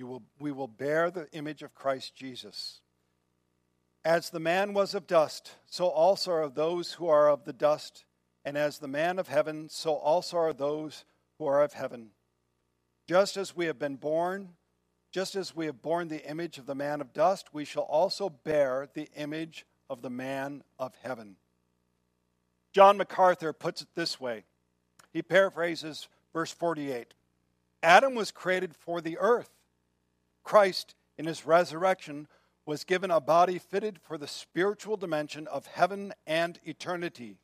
You 0.00 0.06
will, 0.06 0.22
we 0.38 0.50
will 0.50 0.66
bear 0.66 1.10
the 1.10 1.30
image 1.32 1.62
of 1.62 1.74
Christ 1.74 2.16
Jesus. 2.16 2.80
As 4.02 4.30
the 4.30 4.40
man 4.40 4.72
was 4.72 4.94
of 4.94 5.06
dust, 5.06 5.56
so 5.66 5.88
also 5.88 6.32
are 6.32 6.48
those 6.48 6.94
who 6.94 7.06
are 7.08 7.28
of 7.28 7.44
the 7.44 7.52
dust. 7.52 8.06
And 8.42 8.56
as 8.56 8.78
the 8.78 8.88
man 8.88 9.18
of 9.18 9.28
heaven, 9.28 9.68
so 9.68 9.92
also 9.96 10.38
are 10.38 10.54
those 10.54 11.04
who 11.36 11.46
are 11.46 11.62
of 11.62 11.74
heaven. 11.74 12.12
Just 13.06 13.36
as 13.36 13.54
we 13.54 13.66
have 13.66 13.78
been 13.78 13.96
born, 13.96 14.54
just 15.12 15.34
as 15.34 15.54
we 15.54 15.66
have 15.66 15.82
borne 15.82 16.08
the 16.08 16.26
image 16.26 16.56
of 16.56 16.64
the 16.64 16.74
man 16.74 17.02
of 17.02 17.12
dust, 17.12 17.52
we 17.52 17.66
shall 17.66 17.82
also 17.82 18.30
bear 18.30 18.88
the 18.94 19.10
image 19.16 19.66
of 19.90 20.00
the 20.00 20.08
man 20.08 20.64
of 20.78 20.94
heaven. 21.02 21.36
John 22.72 22.96
MacArthur 22.96 23.52
puts 23.52 23.82
it 23.82 23.88
this 23.94 24.18
way 24.18 24.44
he 25.12 25.20
paraphrases 25.20 26.08
verse 26.32 26.52
48 26.52 27.12
Adam 27.82 28.14
was 28.14 28.30
created 28.30 28.74
for 28.74 29.02
the 29.02 29.18
earth. 29.18 29.50
Christ, 30.50 30.96
in 31.16 31.26
his 31.26 31.46
resurrection, 31.46 32.26
was 32.66 32.82
given 32.82 33.12
a 33.12 33.20
body 33.20 33.56
fitted 33.56 34.00
for 34.02 34.18
the 34.18 34.26
spiritual 34.26 34.96
dimension 34.96 35.46
of 35.46 35.66
heaven 35.66 36.12
and 36.26 36.58
eternity. 36.64 37.36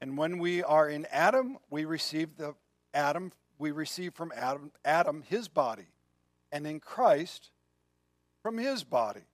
And 0.00 0.16
when 0.16 0.38
we 0.38 0.62
are 0.62 0.88
in 0.88 1.04
Adam, 1.10 1.58
we 1.68 1.84
receive 1.84 2.36
the 2.36 2.54
Adam, 2.94 3.32
we 3.58 3.72
receive 3.72 4.14
from 4.14 4.32
Adam, 4.36 4.70
Adam 4.84 5.24
his 5.28 5.48
body, 5.48 5.88
and 6.52 6.64
in 6.64 6.78
Christ 6.78 7.50
from 8.40 8.58
his 8.58 8.84
body. 8.84 9.26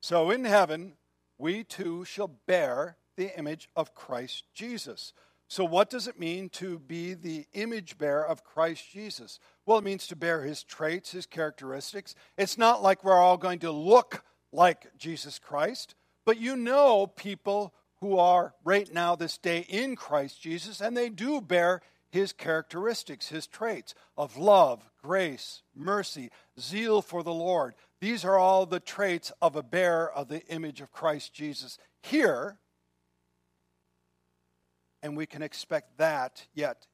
So 0.00 0.30
in 0.30 0.44
heaven, 0.44 0.92
we 1.36 1.64
too 1.64 2.04
shall 2.04 2.30
bear 2.46 2.96
the 3.16 3.36
image 3.36 3.68
of 3.74 3.92
Christ 3.92 4.44
Jesus. 4.54 5.14
So, 5.52 5.66
what 5.66 5.90
does 5.90 6.08
it 6.08 6.18
mean 6.18 6.48
to 6.54 6.78
be 6.78 7.12
the 7.12 7.44
image 7.52 7.98
bearer 7.98 8.26
of 8.26 8.42
Christ 8.42 8.90
Jesus? 8.90 9.38
Well, 9.66 9.76
it 9.76 9.84
means 9.84 10.06
to 10.06 10.16
bear 10.16 10.44
his 10.44 10.62
traits, 10.62 11.10
his 11.10 11.26
characteristics. 11.26 12.14
It's 12.38 12.56
not 12.56 12.82
like 12.82 13.04
we're 13.04 13.12
all 13.12 13.36
going 13.36 13.58
to 13.58 13.70
look 13.70 14.24
like 14.50 14.96
Jesus 14.96 15.38
Christ, 15.38 15.94
but 16.24 16.40
you 16.40 16.56
know 16.56 17.06
people 17.06 17.74
who 18.00 18.16
are 18.16 18.54
right 18.64 18.90
now, 18.94 19.14
this 19.14 19.36
day, 19.36 19.66
in 19.68 19.94
Christ 19.94 20.40
Jesus, 20.40 20.80
and 20.80 20.96
they 20.96 21.10
do 21.10 21.38
bear 21.42 21.82
his 22.10 22.32
characteristics, 22.32 23.28
his 23.28 23.46
traits 23.46 23.94
of 24.16 24.38
love, 24.38 24.88
grace, 25.02 25.60
mercy, 25.76 26.30
zeal 26.58 27.02
for 27.02 27.22
the 27.22 27.34
Lord. 27.34 27.74
These 28.00 28.24
are 28.24 28.38
all 28.38 28.64
the 28.64 28.80
traits 28.80 29.30
of 29.42 29.54
a 29.54 29.62
bearer 29.62 30.10
of 30.10 30.28
the 30.28 30.46
image 30.46 30.80
of 30.80 30.92
Christ 30.92 31.34
Jesus 31.34 31.76
here. 32.02 32.56
And 35.02 35.16
we 35.16 35.26
can 35.26 35.42
expect 35.42 35.98
that 35.98 36.46
yet 36.54 36.86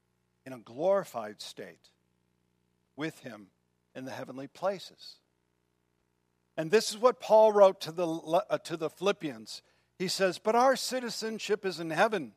in 0.46 0.52
a 0.52 0.58
glorified 0.58 1.42
state 1.42 1.90
with 2.96 3.18
him 3.20 3.48
in 3.94 4.04
the 4.04 4.10
heavenly 4.10 4.46
places. 4.46 5.16
And 6.56 6.70
this 6.70 6.90
is 6.90 6.98
what 6.98 7.20
Paul 7.20 7.52
wrote 7.52 7.80
to 7.82 7.92
the, 7.92 8.06
uh, 8.06 8.58
to 8.58 8.76
the 8.76 8.90
Philippians. 8.90 9.62
He 9.98 10.08
says, 10.08 10.38
But 10.38 10.56
our 10.56 10.74
citizenship 10.74 11.64
is 11.64 11.78
in 11.78 11.90
heaven, 11.90 12.32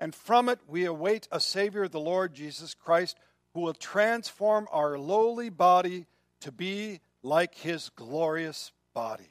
and 0.00 0.14
from 0.14 0.48
it 0.48 0.58
we 0.66 0.84
await 0.84 1.28
a 1.30 1.38
Savior, 1.38 1.86
the 1.86 2.00
Lord 2.00 2.34
Jesus 2.34 2.74
Christ, 2.74 3.18
who 3.54 3.60
will 3.60 3.74
transform 3.74 4.66
our 4.72 4.98
lowly 4.98 5.50
body 5.50 6.06
to 6.40 6.50
be 6.50 7.00
like 7.22 7.54
his 7.54 7.90
glorious 7.90 8.72
body. 8.94 9.30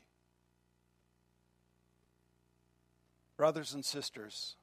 Brothers 3.35 3.73
and 3.73 3.83
sisters, 3.83 4.55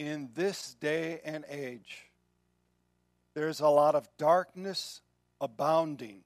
in 0.00 0.30
this 0.34 0.76
day 0.80 1.20
and 1.26 1.44
age, 1.50 2.10
there's 3.34 3.60
a 3.60 3.68
lot 3.68 3.94
of 3.94 4.08
darkness 4.16 5.02
abounding 5.42 6.22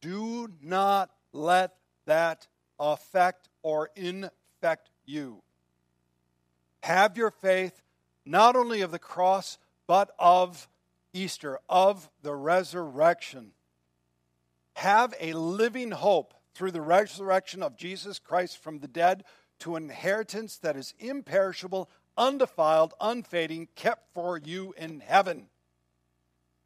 do 0.00 0.48
not 0.62 1.10
let 1.32 1.74
that 2.04 2.46
affect 2.78 3.48
or 3.64 3.90
infect 3.96 4.90
you. 5.04 5.42
Have 6.84 7.16
your 7.16 7.32
faith 7.32 7.82
not 8.24 8.54
only 8.54 8.82
of 8.82 8.92
the 8.92 8.98
cross, 9.00 9.58
but 9.88 10.10
of 10.16 10.68
Easter, 11.12 11.58
of 11.68 12.08
the 12.22 12.34
resurrection. 12.34 13.50
Have 14.74 15.14
a 15.18 15.32
living 15.32 15.90
hope 15.90 16.34
through 16.54 16.70
the 16.70 16.80
resurrection 16.80 17.64
of 17.64 17.76
Jesus 17.76 18.20
Christ 18.20 18.62
from 18.62 18.78
the 18.78 18.88
dead 18.88 19.24
to 19.60 19.74
an 19.74 19.84
inheritance 19.84 20.58
that 20.58 20.76
is 20.76 20.94
imperishable, 21.00 21.90
undefiled, 22.16 22.94
unfading, 23.00 23.68
kept 23.74 24.12
for 24.14 24.38
you 24.38 24.74
in 24.76 25.00
heaven. 25.00 25.48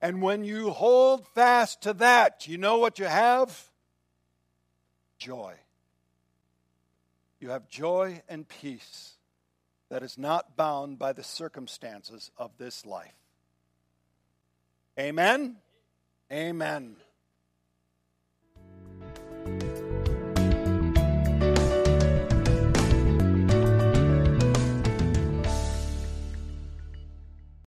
And 0.01 0.23
when 0.23 0.45
you 0.45 0.71
hold 0.71 1.27
fast 1.29 1.83
to 1.83 1.93
that, 1.95 2.49
you 2.49 2.57
know 2.57 2.79
what 2.79 2.99
you 2.99 3.05
have? 3.05 3.71
Joy. 5.19 5.55
You 7.39 7.51
have 7.51 7.69
joy 7.69 8.23
and 8.29 8.49
peace 8.49 9.15
that 9.91 10.03
is 10.03 10.17
not 10.17 10.57
bound 10.57 10.99
by 10.99 11.13
the 11.13 11.23
circumstances 11.25 12.31
of 12.39 12.53
this 12.59 12.87
life. 12.87 13.15
Amen? 14.99 15.57
Amen. 16.33 16.97